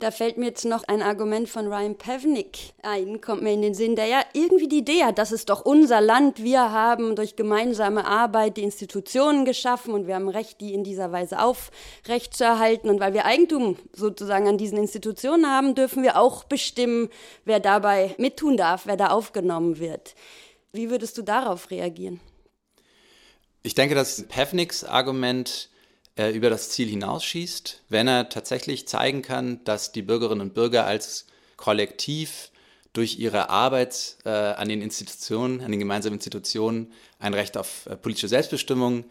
Da 0.00 0.10
fällt 0.10 0.38
mir 0.38 0.46
jetzt 0.46 0.64
noch 0.64 0.84
ein 0.84 1.02
Argument 1.02 1.46
von 1.46 1.66
Ryan 1.66 1.94
Pevnik 1.94 2.72
ein, 2.82 3.20
kommt 3.20 3.42
mir 3.42 3.52
in 3.52 3.60
den 3.60 3.74
Sinn, 3.74 3.96
der 3.96 4.06
ja 4.06 4.22
irgendwie 4.32 4.66
die 4.66 4.78
Idee 4.78 5.04
hat, 5.04 5.18
das 5.18 5.30
ist 5.30 5.50
doch 5.50 5.66
unser 5.66 6.00
Land, 6.00 6.42
wir 6.42 6.72
haben 6.72 7.16
durch 7.16 7.36
gemeinsame 7.36 8.06
Arbeit 8.06 8.56
die 8.56 8.62
Institutionen 8.62 9.44
geschaffen 9.44 9.92
und 9.92 10.06
wir 10.06 10.14
haben 10.14 10.30
Recht, 10.30 10.62
die 10.62 10.72
in 10.72 10.84
dieser 10.84 11.12
Weise 11.12 11.38
aufrechtzuerhalten. 11.38 12.88
Und 12.88 12.98
weil 12.98 13.12
wir 13.12 13.26
Eigentum 13.26 13.76
sozusagen 13.92 14.48
an 14.48 14.56
diesen 14.56 14.78
Institutionen 14.78 15.46
haben, 15.46 15.74
dürfen 15.74 16.02
wir 16.02 16.16
auch 16.16 16.44
bestimmen, 16.44 17.10
wer 17.44 17.60
dabei 17.60 18.14
mittun 18.16 18.56
darf, 18.56 18.86
wer 18.86 18.96
da 18.96 19.08
aufgenommen 19.08 19.80
wird. 19.80 20.14
Wie 20.72 20.88
würdest 20.88 21.18
du 21.18 21.22
darauf 21.22 21.70
reagieren? 21.70 22.20
Ich 23.62 23.74
denke, 23.74 23.94
dass 23.94 24.26
Pevniks 24.28 24.82
Argument 24.82 25.68
äh, 26.20 26.30
über 26.32 26.50
das 26.50 26.68
Ziel 26.68 26.88
hinausschießt, 26.88 27.82
wenn 27.88 28.06
er 28.06 28.28
tatsächlich 28.28 28.86
zeigen 28.86 29.22
kann, 29.22 29.64
dass 29.64 29.90
die 29.90 30.02
Bürgerinnen 30.02 30.42
und 30.42 30.54
Bürger 30.54 30.84
als 30.84 31.26
Kollektiv 31.56 32.50
durch 32.92 33.18
ihre 33.18 33.48
Arbeit 33.48 34.18
äh, 34.26 34.28
an 34.28 34.68
den 34.68 34.82
Institutionen, 34.82 35.62
an 35.62 35.70
den 35.70 35.80
gemeinsamen 35.80 36.16
Institutionen 36.16 36.92
ein 37.18 37.32
Recht 37.32 37.56
auf 37.56 37.86
äh, 37.86 37.96
politische 37.96 38.28
Selbstbestimmung 38.28 39.04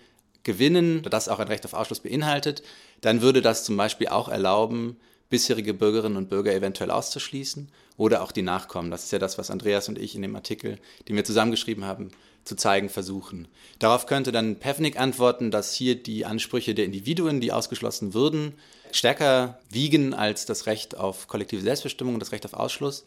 gewinnen, 0.43 1.01
das 1.09 1.29
auch 1.29 1.39
ein 1.39 1.47
Recht 1.47 1.65
auf 1.65 1.73
Ausschluss 1.73 2.01
beinhaltet, 2.01 2.61
dann 3.01 3.21
würde 3.21 3.41
das 3.41 3.63
zum 3.63 3.75
Beispiel 3.75 4.09
auch 4.09 4.29
erlauben, 4.29 4.97
bisherige 5.29 5.73
Bürgerinnen 5.73 6.17
und 6.17 6.29
Bürger 6.29 6.53
eventuell 6.53 6.91
auszuschließen 6.91 7.69
oder 7.97 8.21
auch 8.23 8.31
die 8.31 8.41
Nachkommen. 8.41 8.91
Das 8.91 9.03
ist 9.03 9.11
ja 9.11 9.19
das, 9.19 9.37
was 9.37 9.51
Andreas 9.51 9.87
und 9.89 9.99
ich 9.99 10.15
in 10.15 10.21
dem 10.21 10.35
Artikel, 10.35 10.79
den 11.07 11.15
wir 11.15 11.23
zusammengeschrieben 11.23 11.85
haben, 11.85 12.11
zu 12.45 12.55
zeigen 12.55 12.89
versuchen. 12.89 13.47
Darauf 13.77 14.05
könnte 14.05 14.31
dann 14.31 14.55
Pevnik 14.57 14.99
antworten, 14.99 15.51
dass 15.51 15.73
hier 15.73 16.01
die 16.01 16.25
Ansprüche 16.25 16.73
der 16.73 16.85
Individuen, 16.85 17.41
die 17.41 17.51
ausgeschlossen 17.51 18.13
würden, 18.13 18.53
stärker 18.91 19.59
wiegen 19.69 20.13
als 20.13 20.45
das 20.45 20.65
Recht 20.65 20.97
auf 20.97 21.27
kollektive 21.27 21.61
Selbstbestimmung 21.61 22.15
und 22.15 22.19
das 22.21 22.31
Recht 22.31 22.45
auf 22.45 22.53
Ausschluss. 22.53 23.05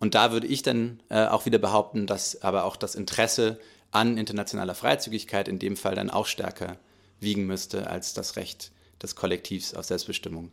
Und 0.00 0.14
da 0.14 0.32
würde 0.32 0.46
ich 0.46 0.62
dann 0.62 1.00
äh, 1.08 1.26
auch 1.26 1.46
wieder 1.46 1.58
behaupten, 1.58 2.06
dass 2.06 2.42
aber 2.42 2.64
auch 2.64 2.76
das 2.76 2.94
Interesse 2.94 3.60
an 3.92 4.18
internationaler 4.18 4.74
Freizügigkeit 4.74 5.46
in 5.46 5.58
dem 5.58 5.76
Fall 5.76 5.94
dann 5.94 6.10
auch 6.10 6.26
stärker 6.26 6.78
wiegen 7.20 7.46
müsste 7.46 7.88
als 7.88 8.14
das 8.14 8.36
Recht 8.36 8.72
des 9.02 9.14
Kollektivs 9.14 9.74
auf 9.74 9.84
Selbstbestimmung. 9.84 10.50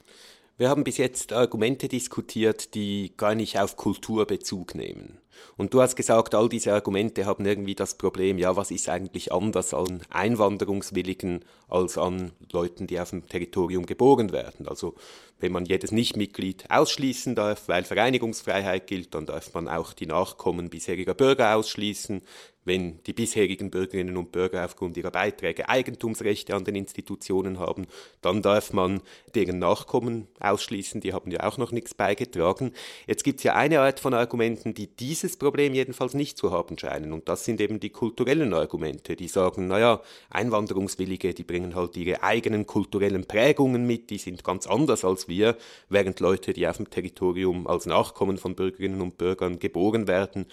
Wir 0.60 0.70
haben 0.70 0.84
bis 0.84 0.98
jetzt 0.98 1.34
Argumente 1.34 1.88
diskutiert, 1.88 2.74
die 2.74 3.14
gar 3.16 3.36
nicht 3.36 3.60
auf 3.60 3.78
Kultur 3.78 4.26
Bezug 4.26 4.74
nehmen. 4.74 5.20
Und 5.56 5.76
du 5.76 5.84
hast 5.84 5.96
gesagt, 5.96 6.34
all 6.34 6.50
diese 6.50 6.74
Argumente 6.74 7.28
haben 7.28 7.46
irgendwie 7.46 7.76
das 7.76 7.96
Problem, 7.96 8.40
ja, 8.40 8.56
was 8.56 8.72
ist 8.72 8.90
eigentlich 8.90 9.32
anders 9.32 9.76
an 9.76 10.02
Einwanderungswilligen 10.10 11.46
als 11.68 12.00
an 12.00 12.32
Leuten, 12.52 12.88
die 12.88 13.00
auf 13.00 13.12
dem 13.12 13.28
Territorium 13.28 13.86
geboren 13.86 14.32
werden. 14.32 14.68
Also 14.68 14.96
wenn 15.40 15.52
man 15.52 15.66
jedes 15.66 15.92
Nichtmitglied 15.92 16.66
ausschließen 16.72 17.36
darf, 17.36 17.68
weil 17.68 17.84
Vereinigungsfreiheit 17.84 18.88
gilt, 18.88 19.14
dann 19.14 19.28
darf 19.28 19.54
man 19.54 19.68
auch 19.68 19.94
die 19.94 20.08
Nachkommen 20.08 20.72
bisheriger 20.72 21.14
Bürger 21.14 21.56
ausschließen. 21.56 22.24
Wenn 22.68 23.02
die 23.04 23.14
bisherigen 23.14 23.72
Bürgerinnen 23.72 24.16
und 24.16 24.32
Bürger 24.32 24.64
aufgrund 24.64 24.96
ihrer 24.98 25.12
Beiträge 25.12 25.68
Eigentumsrechte 25.68 26.56
an 26.56 26.64
den 26.64 26.76
Institutionen 26.76 27.60
haben, 27.60 27.88
dann 28.22 28.42
darf 28.42 28.72
man 28.72 29.02
deren 29.34 29.60
Nachkommen 29.60 30.28
ausschließen, 30.40 31.02
die 31.02 31.14
haben 31.14 31.32
ja 31.32 31.44
auch 31.44 31.58
noch 31.58 31.72
nichts 31.72 31.96
beigetragen. 31.96 32.72
Jetzt 33.08 33.24
gibt 33.24 33.40
es 33.40 33.44
ja 33.44 33.56
eine 33.56 33.82
Art 33.82 34.00
von 34.00 34.14
Argumenten, 34.14 34.74
die 34.74 34.88
diese 34.88 35.08
dieses 35.08 35.38
Problem 35.38 35.74
jedenfalls 35.74 36.14
nicht 36.14 36.38
zu 36.38 36.52
haben 36.52 36.78
scheinen. 36.78 37.12
Und 37.14 37.28
das 37.28 37.44
sind 37.44 37.60
eben 37.60 37.80
die 37.80 37.90
kulturellen 37.90 38.54
Argumente, 38.54 39.16
die 39.16 39.28
sagen, 39.28 39.68
naja, 39.68 40.02
Einwanderungswillige, 40.30 41.34
die 41.34 41.44
bringen 41.44 41.76
halt 41.76 41.98
ihre 41.98 42.24
eigenen 42.24 42.68
kulturellen 42.68 43.26
Prägungen 43.26 43.88
mit, 43.88 44.10
die 44.10 44.18
sind 44.18 44.44
ganz 44.44 44.68
anders 44.68 45.04
als 45.04 45.28
wir, 45.28 45.58
während 45.90 46.20
Leute, 46.20 46.54
die 46.54 46.68
auf 46.68 46.78
dem 46.78 46.90
Territorium 46.90 47.68
als 47.68 47.86
Nachkommen 47.86 48.38
von 48.38 48.54
Bürgerinnen 48.54 49.02
und 49.02 49.18
Bürgern 49.18 49.60
geboren 49.60 50.08
werden, 50.08 50.46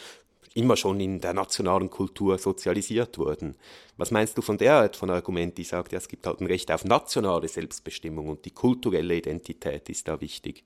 immer 0.55 0.77
schon 0.77 1.01
in 1.01 1.21
der 1.21 1.35
nationalen 1.35 1.91
Kultur 1.91 2.39
sozialisiert 2.39 3.19
wurden. 3.19 3.57
Was 3.97 4.11
meinst 4.11 4.39
du 4.39 4.43
von 4.43 4.57
der 4.57 4.75
Art 4.75 4.97
von 4.97 5.11
Argument, 5.11 5.59
die 5.59 5.65
sagt, 5.65 5.93
ja, 5.93 5.99
es 5.99 6.09
gibt 6.09 6.27
halt 6.27 6.41
ein 6.41 6.47
Recht 6.47 6.71
auf 6.71 6.85
nationale 6.85 7.49
Selbstbestimmung 7.49 8.29
und 8.29 8.45
die 8.45 8.53
kulturelle 8.53 9.17
Identität 9.17 9.89
ist 9.89 10.09
da 10.09 10.21
wichtig? 10.21 10.65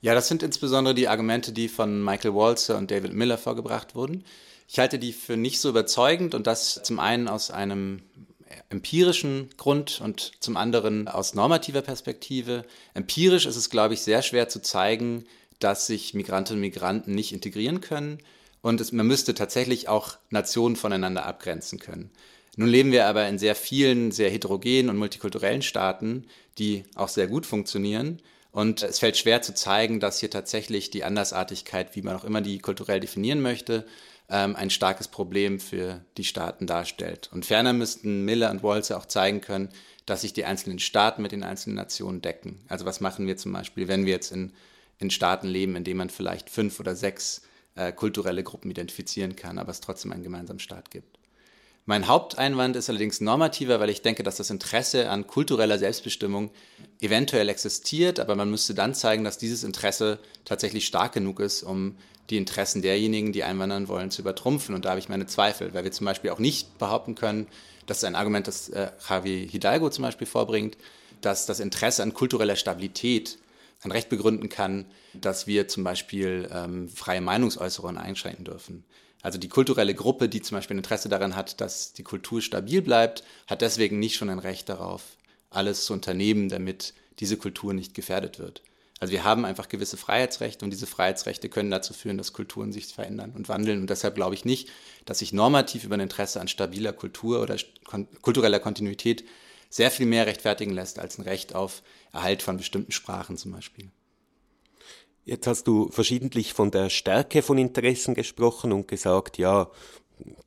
Ja, 0.00 0.14
das 0.14 0.26
sind 0.26 0.42
insbesondere 0.42 0.94
die 0.94 1.06
Argumente, 1.06 1.52
die 1.52 1.68
von 1.68 2.02
Michael 2.04 2.34
Walzer 2.34 2.76
und 2.76 2.90
David 2.90 3.12
Miller 3.12 3.38
vorgebracht 3.38 3.94
wurden. 3.94 4.24
Ich 4.68 4.80
halte 4.80 4.98
die 4.98 5.12
für 5.12 5.36
nicht 5.36 5.60
so 5.60 5.68
überzeugend 5.68 6.34
und 6.34 6.48
das 6.48 6.82
zum 6.82 6.98
einen 6.98 7.28
aus 7.28 7.52
einem 7.52 8.02
empirischen 8.68 9.50
Grund 9.56 10.00
und 10.02 10.32
zum 10.40 10.56
anderen 10.56 11.08
aus 11.08 11.34
normativer 11.34 11.82
Perspektive. 11.82 12.64
Empirisch 12.94 13.46
ist 13.46 13.56
es, 13.56 13.70
glaube 13.70 13.94
ich, 13.94 14.02
sehr 14.02 14.22
schwer 14.22 14.48
zu 14.48 14.60
zeigen, 14.60 15.24
dass 15.62 15.86
sich 15.86 16.14
Migrantinnen 16.14 16.58
und 16.58 16.68
Migranten 16.68 17.14
nicht 17.14 17.32
integrieren 17.32 17.80
können 17.80 18.18
und 18.62 18.80
es, 18.80 18.92
man 18.92 19.06
müsste 19.06 19.34
tatsächlich 19.34 19.88
auch 19.88 20.16
Nationen 20.30 20.76
voneinander 20.76 21.26
abgrenzen 21.26 21.78
können. 21.78 22.10
Nun 22.56 22.68
leben 22.68 22.92
wir 22.92 23.06
aber 23.06 23.26
in 23.28 23.38
sehr 23.38 23.54
vielen, 23.54 24.12
sehr 24.12 24.30
heterogenen 24.30 24.90
und 24.90 24.98
multikulturellen 24.98 25.62
Staaten, 25.62 26.26
die 26.58 26.84
auch 26.94 27.08
sehr 27.08 27.26
gut 27.26 27.46
funktionieren. 27.46 28.20
Und 28.52 28.82
es 28.82 28.98
fällt 28.98 29.16
schwer 29.16 29.40
zu 29.42 29.54
zeigen, 29.54 29.98
dass 29.98 30.20
hier 30.20 30.30
tatsächlich 30.30 30.90
die 30.90 31.04
Andersartigkeit, 31.04 31.96
wie 31.96 32.02
man 32.02 32.14
auch 32.14 32.24
immer 32.24 32.42
die 32.42 32.58
kulturell 32.58 33.00
definieren 33.00 33.40
möchte, 33.40 33.86
ähm, 34.28 34.54
ein 34.54 34.68
starkes 34.68 35.08
Problem 35.08 35.58
für 35.58 36.04
die 36.18 36.24
Staaten 36.24 36.66
darstellt. 36.66 37.30
Und 37.32 37.46
ferner 37.46 37.72
müssten 37.72 38.24
Miller 38.26 38.50
und 38.50 38.62
Walzer 38.62 38.98
auch 38.98 39.06
zeigen 39.06 39.40
können, 39.40 39.70
dass 40.04 40.20
sich 40.20 40.34
die 40.34 40.44
einzelnen 40.44 40.78
Staaten 40.78 41.22
mit 41.22 41.32
den 41.32 41.42
einzelnen 41.44 41.76
Nationen 41.76 42.20
decken. 42.20 42.60
Also 42.68 42.84
was 42.84 43.00
machen 43.00 43.26
wir 43.26 43.38
zum 43.38 43.52
Beispiel, 43.52 43.88
wenn 43.88 44.04
wir 44.04 44.12
jetzt 44.12 44.30
in, 44.30 44.52
in 45.02 45.10
Staaten 45.10 45.48
leben, 45.48 45.76
in 45.76 45.84
denen 45.84 45.98
man 45.98 46.10
vielleicht 46.10 46.48
fünf 46.48 46.80
oder 46.80 46.96
sechs 46.96 47.42
äh, 47.74 47.92
kulturelle 47.92 48.42
Gruppen 48.42 48.70
identifizieren 48.70 49.36
kann, 49.36 49.58
aber 49.58 49.70
es 49.70 49.80
trotzdem 49.80 50.12
einen 50.12 50.22
gemeinsamen 50.22 50.60
Staat 50.60 50.90
gibt. 50.90 51.18
Mein 51.84 52.06
Haupteinwand 52.06 52.76
ist 52.76 52.88
allerdings 52.88 53.20
normativer, 53.20 53.80
weil 53.80 53.90
ich 53.90 54.02
denke, 54.02 54.22
dass 54.22 54.36
das 54.36 54.50
Interesse 54.50 55.10
an 55.10 55.26
kultureller 55.26 55.78
Selbstbestimmung 55.78 56.50
eventuell 57.00 57.48
existiert, 57.48 58.20
aber 58.20 58.36
man 58.36 58.50
müsste 58.50 58.72
dann 58.72 58.94
zeigen, 58.94 59.24
dass 59.24 59.36
dieses 59.36 59.64
Interesse 59.64 60.20
tatsächlich 60.44 60.86
stark 60.86 61.12
genug 61.12 61.40
ist, 61.40 61.64
um 61.64 61.96
die 62.30 62.36
Interessen 62.36 62.82
derjenigen, 62.82 63.32
die 63.32 63.42
einwandern 63.42 63.88
wollen, 63.88 64.12
zu 64.12 64.22
übertrumpfen. 64.22 64.76
Und 64.76 64.84
da 64.84 64.90
habe 64.90 65.00
ich 65.00 65.08
meine 65.08 65.26
Zweifel, 65.26 65.74
weil 65.74 65.82
wir 65.82 65.90
zum 65.90 66.04
Beispiel 66.04 66.30
auch 66.30 66.38
nicht 66.38 66.78
behaupten 66.78 67.16
können, 67.16 67.48
das 67.86 67.98
ist 67.98 68.04
ein 68.04 68.14
Argument, 68.14 68.46
das 68.46 68.68
äh, 68.68 68.92
Javi 69.08 69.48
Hidalgo 69.50 69.90
zum 69.90 70.02
Beispiel 70.02 70.28
vorbringt, 70.28 70.76
dass 71.20 71.46
das 71.46 71.58
Interesse 71.58 72.04
an 72.04 72.14
kultureller 72.14 72.54
Stabilität 72.54 73.38
ein 73.82 73.90
Recht 73.90 74.08
begründen 74.08 74.48
kann, 74.48 74.86
dass 75.14 75.46
wir 75.46 75.68
zum 75.68 75.84
Beispiel 75.84 76.48
ähm, 76.52 76.88
freie 76.88 77.20
Meinungsäußerungen 77.20 77.98
einschränken 77.98 78.44
dürfen. 78.44 78.84
Also 79.22 79.38
die 79.38 79.48
kulturelle 79.48 79.94
Gruppe, 79.94 80.28
die 80.28 80.42
zum 80.42 80.56
Beispiel 80.56 80.74
ein 80.74 80.78
Interesse 80.78 81.08
daran 81.08 81.36
hat, 81.36 81.60
dass 81.60 81.92
die 81.92 82.02
Kultur 82.02 82.42
stabil 82.42 82.82
bleibt, 82.82 83.22
hat 83.46 83.62
deswegen 83.62 83.98
nicht 83.98 84.16
schon 84.16 84.30
ein 84.30 84.40
Recht 84.40 84.68
darauf, 84.68 85.02
alles 85.50 85.84
zu 85.84 85.92
unternehmen, 85.92 86.48
damit 86.48 86.94
diese 87.20 87.36
Kultur 87.36 87.72
nicht 87.72 87.94
gefährdet 87.94 88.38
wird. 88.38 88.62
Also 88.98 89.12
wir 89.12 89.24
haben 89.24 89.44
einfach 89.44 89.68
gewisse 89.68 89.96
Freiheitsrechte 89.96 90.64
und 90.64 90.70
diese 90.70 90.86
Freiheitsrechte 90.86 91.48
können 91.48 91.72
dazu 91.72 91.92
führen, 91.92 92.18
dass 92.18 92.32
Kulturen 92.32 92.70
sich 92.70 92.86
verändern 92.86 93.32
und 93.34 93.48
wandeln. 93.48 93.80
Und 93.80 93.90
deshalb 93.90 94.14
glaube 94.14 94.36
ich 94.36 94.44
nicht, 94.44 94.68
dass 95.06 95.18
sich 95.18 95.32
normativ 95.32 95.82
über 95.82 95.94
ein 95.94 96.00
Interesse 96.00 96.40
an 96.40 96.46
stabiler 96.46 96.92
Kultur 96.92 97.42
oder 97.42 97.56
kultureller 98.22 98.60
Kontinuität 98.60 99.24
sehr 99.72 99.90
viel 99.90 100.06
mehr 100.06 100.26
rechtfertigen 100.26 100.72
lässt 100.72 100.98
als 100.98 101.18
ein 101.18 101.22
Recht 101.22 101.54
auf 101.54 101.82
Erhalt 102.12 102.42
von 102.42 102.58
bestimmten 102.58 102.92
Sprachen 102.92 103.38
zum 103.38 103.52
Beispiel. 103.52 103.90
Jetzt 105.24 105.46
hast 105.46 105.64
du 105.64 105.88
verschiedentlich 105.88 106.52
von 106.52 106.70
der 106.70 106.90
Stärke 106.90 107.40
von 107.42 107.56
Interessen 107.56 108.14
gesprochen 108.14 108.72
und 108.72 108.86
gesagt, 108.86 109.38
ja, 109.38 109.70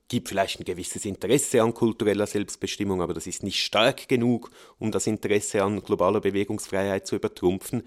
gibt 0.10 0.29
vielleicht 0.29 0.60
ein 0.60 0.65
gewisses 0.65 1.05
Interesse 1.05 1.63
an 1.63 1.74
kultureller 1.74 2.27
Selbstbestimmung, 2.27 3.01
aber 3.01 3.15
das 3.15 3.25
ist 3.25 3.41
nicht 3.41 3.63
stark 3.63 4.08
genug, 4.08 4.51
um 4.77 4.91
das 4.91 5.08
Interesse 5.08 5.63
an 5.63 5.82
globaler 5.82 6.22
Bewegungsfreiheit 6.22 7.08
zu 7.08 7.15
übertrumpfen. 7.15 7.84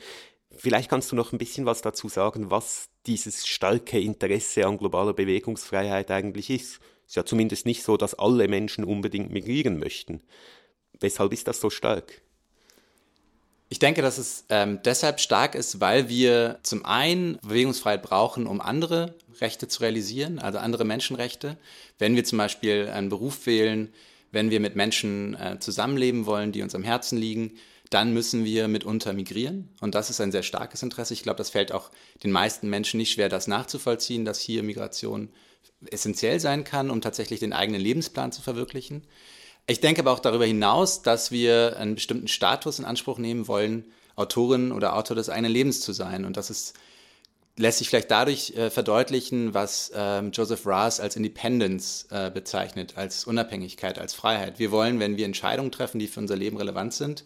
Vielleicht 0.50 0.90
kannst 0.90 1.12
du 1.12 1.16
noch 1.16 1.32
ein 1.32 1.38
bisschen 1.38 1.66
was 1.66 1.82
dazu 1.82 2.08
sagen, 2.08 2.50
was 2.50 2.88
dieses 3.06 3.46
starke 3.46 4.00
Interesse 4.00 4.66
an 4.66 4.78
globaler 4.78 5.12
Bewegungsfreiheit 5.12 6.10
eigentlich 6.10 6.50
ist. 6.50 6.80
Es 7.04 7.12
ist 7.12 7.16
ja 7.16 7.24
zumindest 7.24 7.64
nicht 7.64 7.84
so, 7.84 7.96
dass 7.96 8.14
alle 8.14 8.48
Menschen 8.48 8.82
unbedingt 8.82 9.30
migrieren 9.30 9.78
möchten. 9.78 10.22
Weshalb 11.00 11.32
ist 11.32 11.46
das 11.48 11.60
so 11.60 11.70
stark? 11.70 12.20
Ich 13.70 13.78
denke, 13.78 14.00
dass 14.00 14.16
es 14.16 14.44
ähm, 14.48 14.80
deshalb 14.84 15.20
stark 15.20 15.54
ist, 15.54 15.80
weil 15.80 16.08
wir 16.08 16.58
zum 16.62 16.86
einen 16.86 17.38
Bewegungsfreiheit 17.42 18.02
brauchen, 18.02 18.46
um 18.46 18.62
andere 18.62 19.14
Rechte 19.40 19.68
zu 19.68 19.82
realisieren, 19.82 20.38
also 20.38 20.58
andere 20.58 20.84
Menschenrechte. 20.84 21.58
Wenn 21.98 22.16
wir 22.16 22.24
zum 22.24 22.38
Beispiel 22.38 22.88
einen 22.88 23.10
Beruf 23.10 23.44
wählen, 23.46 23.92
wenn 24.32 24.50
wir 24.50 24.60
mit 24.60 24.74
Menschen 24.74 25.34
äh, 25.34 25.58
zusammenleben 25.60 26.24
wollen, 26.24 26.52
die 26.52 26.62
uns 26.62 26.74
am 26.74 26.82
Herzen 26.82 27.18
liegen, 27.18 27.58
dann 27.90 28.12
müssen 28.12 28.44
wir 28.44 28.68
mitunter 28.68 29.12
migrieren. 29.12 29.68
Und 29.80 29.94
das 29.94 30.10
ist 30.10 30.20
ein 30.20 30.32
sehr 30.32 30.42
starkes 30.42 30.82
Interesse. 30.82 31.14
Ich 31.14 31.22
glaube, 31.22 31.38
das 31.38 31.50
fällt 31.50 31.72
auch 31.72 31.90
den 32.22 32.30
meisten 32.30 32.68
Menschen 32.68 32.98
nicht 32.98 33.12
schwer, 33.12 33.28
das 33.28 33.46
nachzuvollziehen, 33.46 34.24
dass 34.24 34.40
hier 34.40 34.62
Migration 34.62 35.30
essentiell 35.90 36.40
sein 36.40 36.64
kann, 36.64 36.90
um 36.90 37.00
tatsächlich 37.00 37.40
den 37.40 37.52
eigenen 37.52 37.80
Lebensplan 37.80 38.32
zu 38.32 38.42
verwirklichen. 38.42 39.04
Ich 39.70 39.80
denke 39.80 40.00
aber 40.00 40.12
auch 40.12 40.18
darüber 40.18 40.46
hinaus, 40.46 41.02
dass 41.02 41.30
wir 41.30 41.76
einen 41.76 41.94
bestimmten 41.94 42.26
Status 42.26 42.78
in 42.78 42.86
Anspruch 42.86 43.18
nehmen 43.18 43.48
wollen, 43.48 43.84
Autorin 44.16 44.72
oder 44.72 44.96
Autor 44.96 45.14
des 45.14 45.28
eigenen 45.28 45.52
Lebens 45.52 45.82
zu 45.82 45.92
sein. 45.92 46.24
Und 46.24 46.38
das 46.38 46.48
ist, 46.48 46.72
lässt 47.58 47.76
sich 47.76 47.90
vielleicht 47.90 48.10
dadurch 48.10 48.56
äh, 48.56 48.70
verdeutlichen, 48.70 49.52
was 49.52 49.92
ähm, 49.94 50.30
Joseph 50.32 50.66
Ras 50.66 51.00
als 51.00 51.16
Independence 51.16 52.06
äh, 52.10 52.30
bezeichnet, 52.30 52.94
als 52.96 53.26
Unabhängigkeit, 53.26 53.98
als 53.98 54.14
Freiheit. 54.14 54.58
Wir 54.58 54.70
wollen, 54.70 55.00
wenn 55.00 55.18
wir 55.18 55.26
Entscheidungen 55.26 55.70
treffen, 55.70 55.98
die 55.98 56.08
für 56.08 56.20
unser 56.20 56.36
Leben 56.36 56.56
relevant 56.56 56.94
sind, 56.94 57.24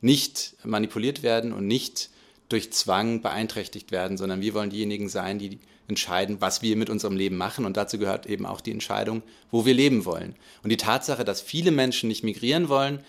nicht 0.00 0.56
manipuliert 0.64 1.22
werden 1.22 1.52
und 1.52 1.68
nicht 1.68 2.10
durch 2.48 2.72
Zwang 2.72 3.22
beeinträchtigt 3.22 3.90
werden, 3.90 4.16
sondern 4.16 4.40
wir 4.40 4.54
wollen 4.54 4.70
diejenigen 4.70 5.08
sein, 5.08 5.38
die 5.38 5.58
entscheiden, 5.88 6.40
was 6.40 6.62
wir 6.62 6.76
mit 6.76 6.90
unserem 6.90 7.16
Leben 7.16 7.36
machen. 7.36 7.64
Und 7.64 7.76
dazu 7.76 7.98
gehört 7.98 8.26
eben 8.26 8.46
auch 8.46 8.60
die 8.60 8.72
Entscheidung, 8.72 9.22
wo 9.50 9.66
wir 9.66 9.74
leben 9.74 10.04
wollen. 10.04 10.34
Und 10.62 10.70
die 10.70 10.76
Tatsache, 10.76 11.24
dass 11.24 11.40
viele 11.40 11.70
Menschen 11.70 12.08
nicht 12.08 12.24
migrieren 12.24 12.68
wollen, 12.68 13.00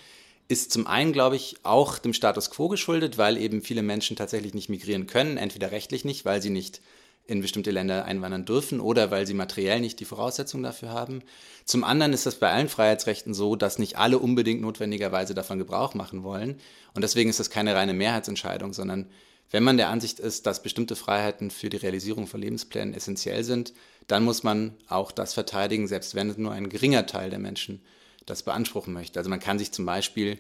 ist 0.48 0.72
zum 0.72 0.88
einen, 0.88 1.12
glaube 1.12 1.36
ich, 1.36 1.58
auch 1.64 1.98
dem 1.98 2.14
Status 2.14 2.50
quo 2.50 2.70
geschuldet, 2.70 3.18
weil 3.18 3.38
eben 3.38 3.62
viele 3.62 3.82
Menschen 3.82 4.16
tatsächlich 4.16 4.54
nicht 4.54 4.70
migrieren 4.70 5.08
können, 5.08 5.38
entweder 5.38 5.72
rechtlich 5.72 6.06
nicht, 6.06 6.24
weil 6.24 6.42
sie 6.42 6.50
nicht 6.50 6.82
in 7.28 7.42
bestimmte 7.42 7.72
Länder 7.72 8.06
einwandern 8.06 8.46
dürfen 8.46 8.80
oder 8.80 9.12
weil 9.12 9.28
sie 9.28 9.34
materiell 9.34 9.82
nicht 9.82 10.00
die 10.00 10.06
Voraussetzungen 10.06 10.64
dafür 10.64 10.90
haben. 10.90 11.22
Zum 11.66 11.84
anderen 11.84 12.14
ist 12.14 12.26
das 12.26 12.36
bei 12.36 12.50
allen 12.50 12.70
Freiheitsrechten 12.70 13.34
so, 13.34 13.56
dass 13.56 13.80
nicht 13.80 13.98
alle 13.98 14.18
unbedingt 14.18 14.62
notwendigerweise 14.62 15.34
davon 15.34 15.60
Gebrauch 15.60 15.94
machen 15.94 16.24
wollen. 16.24 16.60
Und 16.94 17.02
deswegen 17.02 17.30
ist 17.30 17.40
das 17.40 17.50
keine 17.50 17.76
reine 17.76 17.94
Mehrheitsentscheidung, 17.94 18.74
sondern 18.74 19.08
wenn 19.52 19.64
man 19.64 19.78
der 19.78 19.90
Ansicht 19.90 20.20
ist, 20.20 20.46
dass 20.46 20.64
bestimmte 20.64 20.96
Freiheiten 20.96 21.52
für 21.52 21.70
die 21.70 21.78
Realisierung 21.78 22.28
von 22.28 22.42
Lebensplänen 22.42 22.94
essentiell 22.94 23.44
sind, 23.44 23.74
dann 24.08 24.24
muss 24.24 24.44
man 24.44 24.76
auch 24.88 25.12
das 25.12 25.34
verteidigen, 25.34 25.88
selbst 25.88 26.16
wenn 26.16 26.34
nur 26.38 26.54
ein 26.54 26.70
geringer 26.70 27.06
Teil 27.06 27.30
der 27.30 27.40
Menschen 27.40 27.82
das 28.26 28.44
beanspruchen 28.44 28.94
möchte. 28.94 29.20
Also 29.20 29.30
man 29.30 29.40
kann 29.40 29.60
sich 29.60 29.72
zum 29.72 29.86
Beispiel 29.86 30.38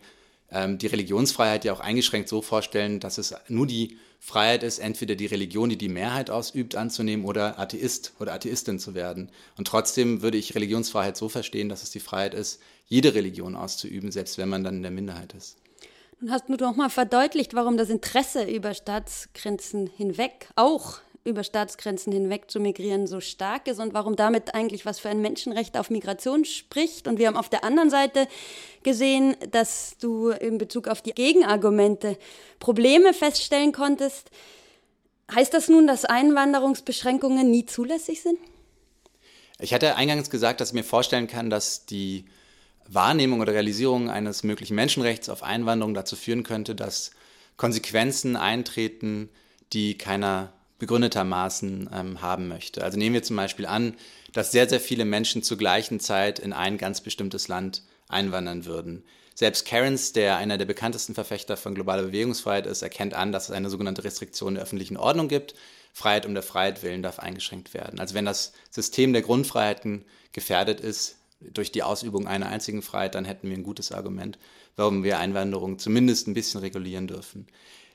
ähm, 0.51 0.77
die 0.77 0.87
Religionsfreiheit 0.87 1.65
ja 1.65 1.73
auch 1.73 1.79
eingeschränkt 1.79 2.29
so 2.29 2.41
vorstellen, 2.41 2.99
dass 2.99 3.17
es 3.17 3.33
nur 3.47 3.67
die 3.67 3.97
Freiheit 4.19 4.63
ist, 4.63 4.79
entweder 4.79 5.15
die 5.15 5.25
Religion, 5.27 5.69
die 5.69 5.77
die 5.77 5.89
Mehrheit 5.89 6.29
ausübt, 6.29 6.75
anzunehmen 6.75 7.25
oder 7.25 7.59
Atheist 7.59 8.13
oder 8.19 8.33
Atheistin 8.33 8.79
zu 8.79 8.95
werden. 8.95 9.29
Und 9.57 9.67
trotzdem 9.67 10.21
würde 10.21 10.37
ich 10.37 10.55
Religionsfreiheit 10.55 11.17
so 11.17 11.29
verstehen, 11.29 11.69
dass 11.69 11.83
es 11.83 11.91
die 11.91 11.99
Freiheit 11.99 12.33
ist, 12.33 12.59
jede 12.87 13.13
Religion 13.13 13.55
auszuüben, 13.55 14.11
selbst 14.11 14.37
wenn 14.37 14.49
man 14.49 14.63
dann 14.63 14.77
in 14.77 14.81
der 14.81 14.91
Minderheit 14.91 15.33
ist. 15.33 15.57
Nun 16.19 16.31
hast 16.31 16.49
du 16.49 16.57
doch 16.57 16.75
mal 16.75 16.89
verdeutlicht, 16.89 17.53
warum 17.53 17.77
das 17.77 17.89
Interesse 17.89 18.43
über 18.43 18.73
Staatsgrenzen 18.73 19.85
hinweg, 19.85 20.49
auch 20.55 20.97
über 21.27 21.43
Staatsgrenzen 21.43 22.13
hinweg 22.13 22.49
zu 22.49 22.59
migrieren, 22.59 23.05
so 23.05 23.19
stark 23.19 23.67
ist 23.67 23.79
und 23.79 23.93
warum 23.93 24.15
damit 24.15 24.55
eigentlich 24.55 24.85
was 24.85 24.99
für 24.99 25.09
ein 25.09 25.21
Menschenrecht 25.21 25.77
auf 25.77 25.89
Migration 25.89 26.45
spricht. 26.45 27.07
Und 27.07 27.19
wir 27.19 27.27
haben 27.27 27.37
auf 27.37 27.49
der 27.49 27.63
anderen 27.63 27.89
Seite 27.89 28.27
gesehen, 28.83 29.35
dass 29.51 29.97
du 29.99 30.29
in 30.29 30.57
Bezug 30.57 30.87
auf 30.87 31.01
die 31.01 31.13
Gegenargumente 31.13 32.17
Probleme 32.59 33.13
feststellen 33.13 33.73
konntest. 33.73 34.31
Heißt 35.33 35.53
das 35.53 35.67
nun, 35.67 35.85
dass 35.85 36.05
Einwanderungsbeschränkungen 36.05 37.51
nie 37.51 37.65
zulässig 37.65 38.21
sind? 38.21 38.39
Ich 39.59 39.73
hatte 39.73 39.95
eingangs 39.95 40.29
gesagt, 40.29 40.61
dass 40.61 40.69
ich 40.69 40.75
mir 40.75 40.83
vorstellen 40.83 41.27
kann, 41.27 41.49
dass 41.49 41.85
die 41.85 42.25
Wahrnehmung 42.87 43.41
oder 43.41 43.53
Realisierung 43.53 44.09
eines 44.09 44.43
möglichen 44.43 44.75
Menschenrechts 44.75 45.27
auf 45.27 45.43
Einwanderung 45.43 45.93
dazu 45.93 46.15
führen 46.15 46.43
könnte, 46.43 46.73
dass 46.73 47.11
Konsequenzen 47.57 48.37
eintreten, 48.37 49.29
die 49.73 49.97
keiner 49.97 50.53
begründetermaßen 50.79 51.89
ähm, 51.93 52.21
haben 52.21 52.47
möchte. 52.47 52.83
Also 52.83 52.97
nehmen 52.97 53.13
wir 53.13 53.23
zum 53.23 53.35
Beispiel 53.35 53.65
an, 53.65 53.95
dass 54.33 54.51
sehr, 54.51 54.69
sehr 54.69 54.79
viele 54.79 55.05
Menschen 55.05 55.43
zur 55.43 55.57
gleichen 55.57 55.99
Zeit 55.99 56.39
in 56.39 56.53
ein 56.53 56.77
ganz 56.77 57.01
bestimmtes 57.01 57.47
Land 57.47 57.83
einwandern 58.07 58.65
würden. 58.65 59.03
Selbst 59.33 59.65
Cairns, 59.65 60.13
der 60.13 60.37
einer 60.37 60.57
der 60.57 60.65
bekanntesten 60.65 61.13
Verfechter 61.13 61.57
von 61.57 61.75
globaler 61.75 62.03
Bewegungsfreiheit 62.03 62.65
ist, 62.65 62.81
erkennt 62.81 63.13
an, 63.13 63.31
dass 63.31 63.49
es 63.49 63.51
eine 63.51 63.69
sogenannte 63.69 64.03
Restriktion 64.03 64.55
der 64.55 64.63
öffentlichen 64.63 64.97
Ordnung 64.97 65.27
gibt. 65.27 65.53
Freiheit 65.93 66.25
um 66.25 66.33
der 66.33 66.43
Freiheit 66.43 66.83
willen 66.83 67.03
darf 67.03 67.19
eingeschränkt 67.19 67.73
werden. 67.73 67.99
Also 67.99 68.15
wenn 68.15 68.25
das 68.25 68.53
System 68.69 69.13
der 69.13 69.21
Grundfreiheiten 69.21 70.05
gefährdet 70.31 70.79
ist 70.79 71.17
durch 71.39 71.71
die 71.71 71.83
Ausübung 71.83 72.27
einer 72.27 72.49
einzigen 72.49 72.81
Freiheit, 72.81 73.15
dann 73.15 73.25
hätten 73.25 73.49
wir 73.49 73.57
ein 73.57 73.63
gutes 73.63 73.91
Argument, 73.91 74.39
warum 74.75 75.03
wir 75.03 75.19
Einwanderung 75.19 75.77
zumindest 75.79 76.27
ein 76.27 76.33
bisschen 76.33 76.61
regulieren 76.61 77.07
dürfen. 77.07 77.47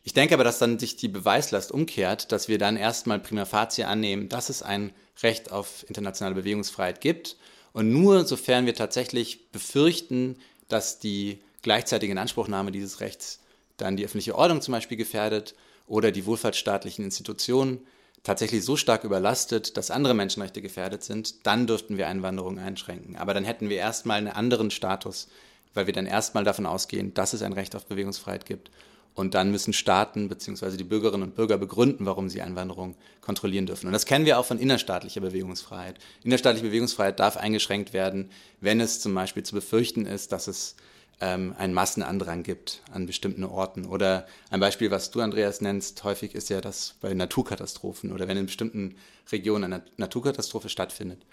Ich 0.04 0.14
denke 0.14 0.34
aber, 0.34 0.44
dass 0.44 0.58
dann 0.58 0.78
sich 0.78 0.96
die 0.96 1.08
Beweislast 1.08 1.70
umkehrt, 1.70 2.32
dass 2.32 2.48
wir 2.48 2.58
dann 2.58 2.76
erstmal 2.76 3.20
prima 3.20 3.44
facie 3.44 3.84
annehmen, 3.84 4.28
dass 4.28 4.48
es 4.48 4.62
ein 4.62 4.92
Recht 5.22 5.52
auf 5.52 5.84
internationale 5.88 6.34
Bewegungsfreiheit 6.34 7.00
gibt. 7.00 7.36
Und 7.72 7.92
nur 7.92 8.26
sofern 8.26 8.66
wir 8.66 8.74
tatsächlich 8.74 9.50
befürchten, 9.50 10.36
dass 10.68 10.98
die 10.98 11.40
gleichzeitige 11.62 12.12
Inanspruchnahme 12.12 12.72
dieses 12.72 13.00
Rechts 13.00 13.40
dann 13.76 13.96
die 13.96 14.04
öffentliche 14.04 14.34
Ordnung 14.34 14.60
zum 14.60 14.72
Beispiel 14.72 14.96
gefährdet 14.96 15.54
oder 15.86 16.10
die 16.10 16.26
wohlfahrtsstaatlichen 16.26 17.04
Institutionen 17.04 17.80
tatsächlich 18.24 18.64
so 18.64 18.76
stark 18.76 19.04
überlastet, 19.04 19.76
dass 19.76 19.90
andere 19.90 20.14
Menschenrechte 20.14 20.62
gefährdet 20.62 21.02
sind, 21.02 21.46
dann 21.46 21.66
dürften 21.66 21.96
wir 21.96 22.08
Einwanderung 22.08 22.58
einschränken. 22.58 23.16
Aber 23.16 23.34
dann 23.34 23.44
hätten 23.44 23.68
wir 23.68 23.76
erstmal 23.76 24.18
einen 24.18 24.28
anderen 24.28 24.70
Status, 24.70 25.28
weil 25.74 25.86
wir 25.86 25.92
dann 25.92 26.06
erstmal 26.06 26.44
davon 26.44 26.66
ausgehen, 26.66 27.14
dass 27.14 27.32
es 27.32 27.42
ein 27.42 27.52
Recht 27.52 27.74
auf 27.74 27.86
Bewegungsfreiheit 27.86 28.46
gibt 28.46 28.70
und 29.14 29.34
dann 29.34 29.50
müssen 29.50 29.72
Staaten 29.72 30.28
bzw. 30.28 30.76
die 30.76 30.84
Bürgerinnen 30.84 31.22
und 31.22 31.34
Bürger 31.34 31.58
begründen, 31.58 32.06
warum 32.06 32.28
sie 32.28 32.42
Einwanderung 32.42 32.96
kontrollieren 33.20 33.66
dürfen. 33.66 33.86
Und 33.86 33.92
das 33.92 34.06
kennen 34.06 34.24
wir 34.24 34.38
auch 34.38 34.46
von 34.46 34.58
innerstaatlicher 34.58 35.20
Bewegungsfreiheit. 35.20 35.98
Innerstaatliche 36.24 36.66
Bewegungsfreiheit 36.66 37.20
darf 37.20 37.36
eingeschränkt 37.36 37.92
werden, 37.92 38.30
wenn 38.60 38.80
es 38.80 39.00
zum 39.00 39.14
Beispiel 39.14 39.42
zu 39.42 39.54
befürchten 39.54 40.06
ist, 40.06 40.32
dass 40.32 40.46
es 40.46 40.76
ähm, 41.20 41.54
einen 41.58 41.74
Massenandrang 41.74 42.42
gibt 42.42 42.82
an 42.90 43.06
bestimmten 43.06 43.44
Orten. 43.44 43.84
Oder 43.86 44.26
ein 44.50 44.60
Beispiel, 44.60 44.90
was 44.90 45.10
du, 45.10 45.20
Andreas, 45.20 45.60
nennst, 45.60 46.02
häufig 46.04 46.34
ist 46.34 46.50
ja 46.50 46.60
das 46.60 46.96
bei 47.00 47.12
Naturkatastrophen 47.12 48.12
oder 48.12 48.28
wenn 48.28 48.36
in 48.36 48.46
bestimmten 48.46 48.96
Regionen 49.30 49.72
eine 49.72 49.84
Naturkatastrophe 49.98 50.68
stattfindet, 50.68 51.24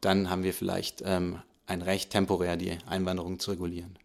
dann 0.00 0.28
haben 0.28 0.42
wir 0.42 0.54
vielleicht 0.54 1.02
ähm, 1.04 1.40
ein 1.66 1.82
Recht, 1.82 2.10
temporär 2.10 2.56
die 2.56 2.78
Einwanderung 2.86 3.38
zu 3.38 3.50
regulieren. 3.50 3.98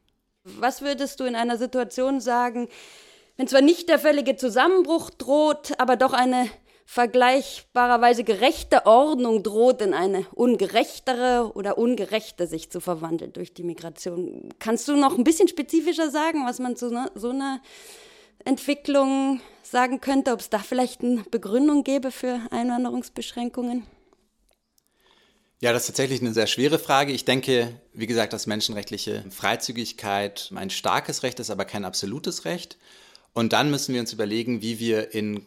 Was 0.43 0.81
würdest 0.81 1.19
du 1.19 1.25
in 1.25 1.35
einer 1.35 1.57
Situation 1.57 2.19
sagen, 2.19 2.67
wenn 3.37 3.47
zwar 3.47 3.61
nicht 3.61 3.89
der 3.89 3.99
völlige 3.99 4.35
Zusammenbruch 4.35 5.09
droht, 5.09 5.79
aber 5.79 5.95
doch 5.95 6.13
eine 6.13 6.49
vergleichbarerweise 6.85 8.23
gerechte 8.23 8.85
Ordnung 8.85 9.41
droht, 9.41 9.81
in 9.81 9.93
eine 9.93 10.27
ungerechtere 10.33 11.51
oder 11.55 11.77
ungerechte 11.77 12.45
sich 12.45 12.69
zu 12.69 12.81
verwandeln 12.81 13.33
durch 13.33 13.53
die 13.53 13.63
Migration. 13.63 14.49
Kannst 14.59 14.87
du 14.87 14.95
noch 14.95 15.17
ein 15.17 15.23
bisschen 15.23 15.47
spezifischer 15.47 16.11
sagen, 16.11 16.45
was 16.45 16.59
man 16.59 16.75
zu 16.75 16.89
so 17.15 17.29
einer 17.29 17.61
Entwicklung 18.45 19.41
sagen 19.63 20.01
könnte, 20.01 20.33
ob 20.33 20.41
es 20.41 20.49
da 20.49 20.59
vielleicht 20.59 21.01
eine 21.01 21.23
Begründung 21.31 21.83
gäbe 21.83 22.11
für 22.11 22.41
Einwanderungsbeschränkungen? 22.51 23.87
Ja, 25.61 25.71
das 25.71 25.83
ist 25.83 25.87
tatsächlich 25.87 26.19
eine 26.19 26.33
sehr 26.33 26.47
schwere 26.47 26.77
Frage. 26.77 27.13
Ich 27.13 27.23
denke, 27.23 27.79
wie 27.93 28.05
gesagt, 28.05 28.33
dass 28.33 28.47
menschenrechtliche 28.47 29.23
Freizügigkeit 29.29 30.51
ein 30.53 30.69
starkes 30.69 31.23
Recht 31.23 31.39
ist, 31.39 31.49
aber 31.49 31.63
kein 31.63 31.85
absolutes 31.85 32.43
Recht. 32.43 32.77
Und 33.33 33.53
dann 33.53 33.71
müssen 33.71 33.93
wir 33.93 34.01
uns 34.01 34.13
überlegen, 34.13 34.61
wie 34.61 34.79
wir 34.79 35.13
in 35.13 35.45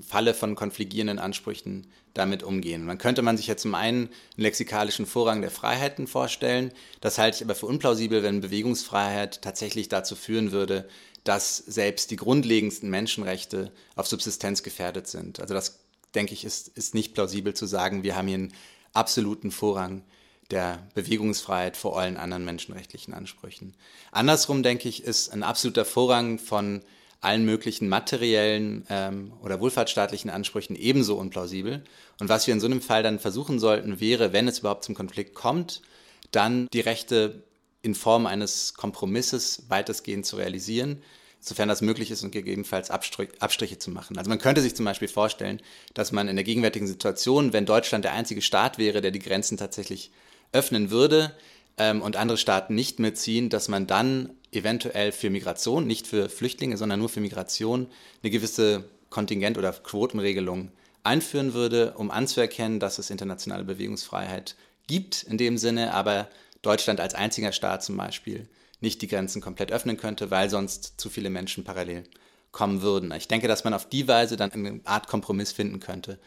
Falle 0.00 0.34
von 0.34 0.54
konfligierenden 0.54 1.18
Ansprüchen 1.18 1.86
damit 2.14 2.42
umgehen. 2.42 2.86
dann 2.86 2.98
könnte 2.98 3.22
man 3.22 3.36
sich 3.36 3.46
ja 3.46 3.56
zum 3.56 3.74
einen 3.74 4.06
einen 4.06 4.10
lexikalischen 4.36 5.06
Vorrang 5.06 5.42
der 5.42 5.50
Freiheiten 5.50 6.06
vorstellen. 6.06 6.72
Das 7.00 7.18
halte 7.18 7.36
ich 7.36 7.44
aber 7.44 7.54
für 7.54 7.66
unplausibel, 7.66 8.22
wenn 8.22 8.40
Bewegungsfreiheit 8.40 9.42
tatsächlich 9.42 9.88
dazu 9.88 10.16
führen 10.16 10.52
würde, 10.52 10.88
dass 11.24 11.56
selbst 11.56 12.10
die 12.10 12.16
grundlegendsten 12.16 12.88
Menschenrechte 12.88 13.72
auf 13.96 14.06
Subsistenz 14.06 14.62
gefährdet 14.62 15.08
sind. 15.08 15.40
Also 15.40 15.54
das, 15.54 15.80
denke 16.14 16.32
ich, 16.32 16.44
ist, 16.44 16.68
ist 16.68 16.94
nicht 16.94 17.14
plausibel 17.14 17.52
zu 17.52 17.66
sagen, 17.66 18.02
wir 18.02 18.16
haben 18.16 18.28
hier 18.28 18.38
einen 18.38 18.54
absoluten 18.92 19.50
Vorrang 19.50 20.02
der 20.50 20.86
Bewegungsfreiheit 20.94 21.76
vor 21.76 21.98
allen 21.98 22.16
anderen 22.16 22.44
menschenrechtlichen 22.44 23.12
Ansprüchen. 23.12 23.74
Andersrum, 24.12 24.62
denke 24.62 24.88
ich, 24.88 25.02
ist 25.02 25.32
ein 25.32 25.42
absoluter 25.42 25.84
Vorrang 25.84 26.38
von 26.38 26.82
allen 27.20 27.44
möglichen 27.44 27.88
materiellen 27.88 28.84
ähm, 28.88 29.32
oder 29.42 29.60
wohlfahrtsstaatlichen 29.60 30.30
Ansprüchen 30.30 30.76
ebenso 30.76 31.16
unplausibel. 31.16 31.82
Und 32.20 32.28
was 32.28 32.46
wir 32.46 32.54
in 32.54 32.60
so 32.60 32.66
einem 32.66 32.80
Fall 32.80 33.02
dann 33.02 33.18
versuchen 33.18 33.58
sollten, 33.58 34.00
wäre, 34.00 34.32
wenn 34.32 34.48
es 34.48 34.60
überhaupt 34.60 34.84
zum 34.84 34.94
Konflikt 34.94 35.34
kommt, 35.34 35.82
dann 36.30 36.68
die 36.72 36.80
Rechte 36.80 37.42
in 37.82 37.94
Form 37.94 38.26
eines 38.26 38.74
Kompromisses 38.74 39.64
weitestgehend 39.68 40.26
zu 40.26 40.36
realisieren, 40.36 41.02
sofern 41.40 41.68
das 41.68 41.80
möglich 41.80 42.10
ist 42.10 42.24
und 42.24 42.32
gegebenenfalls 42.32 42.90
Abstrich, 42.90 43.30
Abstriche 43.40 43.78
zu 43.78 43.90
machen. 43.90 44.18
Also 44.18 44.28
man 44.28 44.38
könnte 44.38 44.60
sich 44.60 44.74
zum 44.74 44.84
Beispiel 44.84 45.08
vorstellen, 45.08 45.60
dass 45.94 46.12
man 46.12 46.28
in 46.28 46.36
der 46.36 46.44
gegenwärtigen 46.44 46.88
Situation, 46.88 47.52
wenn 47.52 47.66
Deutschland 47.66 48.04
der 48.04 48.12
einzige 48.12 48.42
Staat 48.42 48.78
wäre, 48.78 49.00
der 49.00 49.12
die 49.12 49.20
Grenzen 49.20 49.56
tatsächlich 49.56 50.10
öffnen 50.52 50.90
würde 50.90 51.32
ähm, 51.78 52.02
und 52.02 52.16
andere 52.16 52.38
Staaten 52.38 52.74
nicht 52.74 52.98
mitziehen, 52.98 53.48
dass 53.48 53.68
man 53.68 53.86
dann 53.86 54.30
eventuell 54.52 55.12
für 55.12 55.30
Migration, 55.30 55.86
nicht 55.86 56.06
für 56.06 56.28
Flüchtlinge, 56.28 56.76
sondern 56.76 57.00
nur 57.00 57.08
für 57.08 57.20
Migration, 57.20 57.88
eine 58.22 58.30
gewisse 58.30 58.84
Kontingent- 59.10 59.58
oder 59.58 59.72
Quotenregelung 59.72 60.70
einführen 61.02 61.54
würde, 61.54 61.94
um 61.96 62.10
anzuerkennen, 62.10 62.80
dass 62.80 62.98
es 62.98 63.10
internationale 63.10 63.64
Bewegungsfreiheit 63.64 64.56
gibt 64.86 65.22
in 65.22 65.38
dem 65.38 65.58
Sinne, 65.58 65.94
aber 65.94 66.28
Deutschland 66.62 67.00
als 67.00 67.14
einziger 67.14 67.52
Staat 67.52 67.84
zum 67.84 67.96
Beispiel 67.96 68.48
nicht 68.80 69.02
die 69.02 69.08
Grenzen 69.08 69.40
komplett 69.40 69.72
öffnen 69.72 69.96
könnte, 69.96 70.30
weil 70.30 70.50
sonst 70.50 71.00
zu 71.00 71.08
viele 71.08 71.30
Menschen 71.30 71.64
parallel 71.64 72.04
kommen 72.52 72.82
würden. 72.82 73.12
Ich 73.12 73.28
denke, 73.28 73.48
dass 73.48 73.64
man 73.64 73.74
auf 73.74 73.88
die 73.88 74.08
Weise 74.08 74.36
dann 74.36 74.52
eine 74.52 74.80
Art 74.84 75.08
Kompromiss 75.08 75.52
finden 75.52 75.80
könnte. 75.80 76.18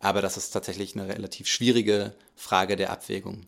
Aber 0.00 0.22
das 0.22 0.36
ist 0.36 0.50
tatsächlich 0.50 0.94
eine 0.94 1.08
relativ 1.08 1.48
schwierige 1.48 2.14
Frage 2.36 2.76
der 2.76 2.90
Abwägung. 2.90 3.46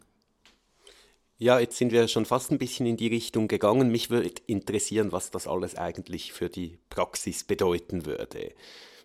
Ja, 1.42 1.59
jetzt 1.59 1.79
sind 1.79 1.90
wir 1.90 2.07
schon 2.07 2.26
fast 2.26 2.53
ein 2.53 2.59
bisschen 2.59 2.85
in 2.85 2.98
die 2.98 3.07
Richtung 3.07 3.48
gegangen. 3.48 3.90
Mich 3.90 4.11
würde 4.11 4.31
interessieren, 4.46 5.11
was 5.11 5.31
das 5.31 5.46
alles 5.46 5.74
eigentlich 5.74 6.35
für 6.35 6.50
die 6.50 6.76
Praxis 6.90 7.44
bedeuten 7.44 8.05
würde. 8.05 8.53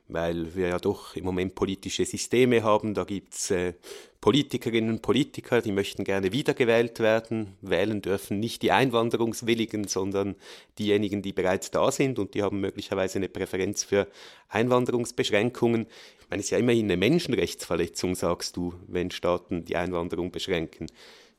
Weil 0.09 0.53
wir 0.53 0.67
ja 0.67 0.79
doch 0.79 1.15
im 1.15 1.23
Moment 1.23 1.55
politische 1.55 2.03
Systeme 2.03 2.61
haben. 2.61 2.93
Da 2.93 3.05
gibt's 3.05 3.51
äh, 3.51 3.71
Politikerinnen 4.19 4.89
und 4.89 5.01
Politiker, 5.01 5.61
die 5.61 5.71
möchten 5.71 6.03
gerne 6.03 6.33
wiedergewählt 6.33 6.99
werden. 6.99 7.55
Wählen 7.61 8.01
dürfen 8.01 8.41
nicht 8.41 8.63
die 8.63 8.73
Einwanderungswilligen, 8.73 9.87
sondern 9.87 10.35
diejenigen, 10.77 11.21
die 11.21 11.31
bereits 11.31 11.71
da 11.71 11.89
sind 11.89 12.19
und 12.19 12.33
die 12.33 12.43
haben 12.43 12.59
möglicherweise 12.59 13.17
eine 13.17 13.29
Präferenz 13.29 13.85
für 13.85 14.09
Einwanderungsbeschränkungen. 14.49 15.87
Ich 16.19 16.29
meine, 16.29 16.41
es 16.41 16.47
ist 16.47 16.51
ja 16.51 16.57
immerhin 16.57 16.87
eine 16.87 16.97
Menschenrechtsverletzung, 16.97 18.13
sagst 18.13 18.57
du, 18.57 18.73
wenn 18.87 19.09
Staaten 19.09 19.63
die 19.63 19.77
Einwanderung 19.77 20.31
beschränken. 20.31 20.87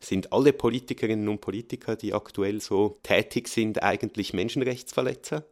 Sind 0.00 0.32
alle 0.32 0.52
Politikerinnen 0.52 1.28
und 1.28 1.40
Politiker, 1.40 1.96
die 1.96 2.14
aktuell 2.14 2.60
so 2.60 2.98
tätig 3.02 3.48
sind, 3.48 3.82
eigentlich 3.82 4.32
Menschenrechtsverletzer? 4.32 5.44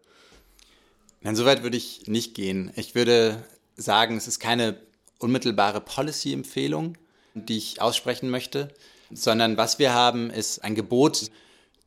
Nein, 1.22 1.36
so 1.36 1.44
weit 1.44 1.62
würde 1.62 1.76
ich 1.76 2.06
nicht 2.06 2.34
gehen. 2.34 2.70
Ich 2.76 2.94
würde 2.94 3.42
sagen, 3.76 4.16
es 4.16 4.28
ist 4.28 4.40
keine 4.40 4.76
unmittelbare 5.18 5.80
Policy-Empfehlung, 5.80 6.98
die 7.34 7.56
ich 7.56 7.80
aussprechen 7.80 8.28
möchte, 8.28 8.68
sondern 9.10 9.56
was 9.56 9.78
wir 9.78 9.94
haben, 9.94 10.30
ist 10.30 10.62
ein 10.62 10.74
Gebot, 10.74 11.30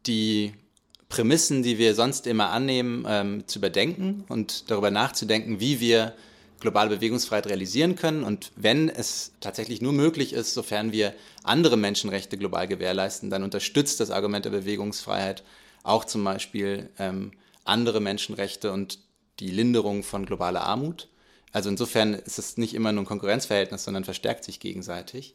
die 0.08 0.54
Prämissen, 1.10 1.64
die 1.64 1.78
wir 1.78 1.96
sonst 1.96 2.28
immer 2.28 2.50
annehmen, 2.50 3.06
ähm, 3.08 3.48
zu 3.48 3.60
überdenken 3.60 4.26
und 4.28 4.70
darüber 4.70 4.92
nachzudenken, 4.92 5.60
wie 5.60 5.80
wir 5.80 6.14
globale 6.60 6.90
Bewegungsfreiheit 6.90 7.48
realisieren 7.48 7.96
können. 7.96 8.24
Und 8.24 8.52
wenn 8.56 8.90
es 8.90 9.32
tatsächlich 9.42 9.82
nur 9.82 9.94
möglich 9.94 10.34
ist, 10.34 10.54
sofern 10.54 10.92
wir 10.92 11.14
andere 11.44 11.78
Menschenrechte 11.78 12.38
global 12.38 12.68
gewährleisten, 12.68 13.30
dann 13.30 13.44
unterstützt 13.44 14.00
das 14.00 14.12
Argument 14.12 14.46
der 14.46 14.52
Bewegungsfreiheit 14.52 15.44
auch 15.84 16.06
zum 16.06 16.24
Beispiel 16.24 16.90
ähm, 17.00 17.32
andere 17.64 18.00
Menschenrechte 18.02 18.72
und 18.72 19.00
die 19.40 19.52
Linderung 19.52 20.04
von 20.04 20.26
globaler 20.26 20.64
Armut. 20.64 21.08
Also 21.52 21.70
insofern 21.70 22.14
ist 22.14 22.40
es 22.40 22.58
nicht 22.58 22.74
immer 22.74 22.92
nur 22.92 23.04
ein 23.04 23.08
Konkurrenzverhältnis, 23.08 23.84
sondern 23.84 24.04
verstärkt 24.04 24.44
sich 24.44 24.60
gegenseitig. 24.60 25.34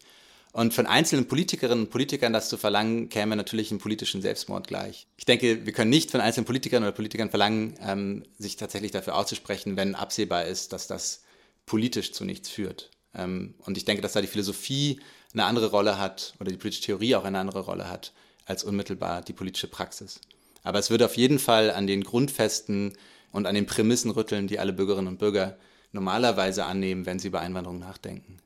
Und 0.52 0.74
von 0.74 0.86
einzelnen 0.86 1.26
Politikerinnen 1.26 1.84
und 1.84 1.90
Politikern 1.90 2.34
das 2.34 2.50
zu 2.50 2.58
verlangen, 2.58 3.08
käme 3.08 3.36
natürlich 3.36 3.70
einem 3.70 3.80
politischen 3.80 4.20
Selbstmord 4.20 4.68
gleich. 4.68 5.06
Ich 5.16 5.24
denke, 5.24 5.64
wir 5.64 5.72
können 5.72 5.90
nicht 5.90 6.10
von 6.10 6.20
einzelnen 6.20 6.44
Politikern 6.44 6.82
oder 6.82 6.92
Politikern 6.92 7.30
verlangen, 7.30 7.74
ähm, 7.80 8.24
sich 8.38 8.56
tatsächlich 8.56 8.90
dafür 8.90 9.16
auszusprechen, 9.16 9.76
wenn 9.76 9.94
absehbar 9.94 10.44
ist, 10.44 10.74
dass 10.74 10.86
das 10.86 11.22
politisch 11.64 12.12
zu 12.12 12.26
nichts 12.26 12.50
führt. 12.50 12.90
Ähm, 13.14 13.54
und 13.60 13.78
ich 13.78 13.86
denke, 13.86 14.02
dass 14.02 14.12
da 14.12 14.20
die 14.20 14.26
Philosophie 14.26 15.00
eine 15.32 15.44
andere 15.44 15.70
Rolle 15.70 15.98
hat 15.98 16.34
oder 16.38 16.50
die 16.50 16.58
politische 16.58 16.84
Theorie 16.84 17.14
auch 17.14 17.24
eine 17.24 17.38
andere 17.38 17.60
Rolle 17.60 17.88
hat 17.88 18.12
als 18.44 18.62
unmittelbar 18.62 19.22
die 19.22 19.32
politische 19.32 19.68
Praxis. 19.68 20.20
Aber 20.64 20.78
es 20.78 20.90
würde 20.90 21.06
auf 21.06 21.16
jeden 21.16 21.38
Fall 21.38 21.70
an 21.70 21.86
den 21.86 22.04
Grundfesten 22.04 22.92
und 23.30 23.46
an 23.46 23.54
den 23.54 23.66
Prämissen 23.66 24.10
rütteln, 24.10 24.48
die 24.48 24.58
alle 24.58 24.74
Bürgerinnen 24.74 25.08
und 25.08 25.18
Bürger 25.18 25.56
normalerweise 25.92 26.64
annehmen, 26.64 27.06
wenn 27.06 27.18
sie 27.18 27.28
über 27.28 27.40
Einwanderung 27.40 27.78
nachdenken. 27.78 28.38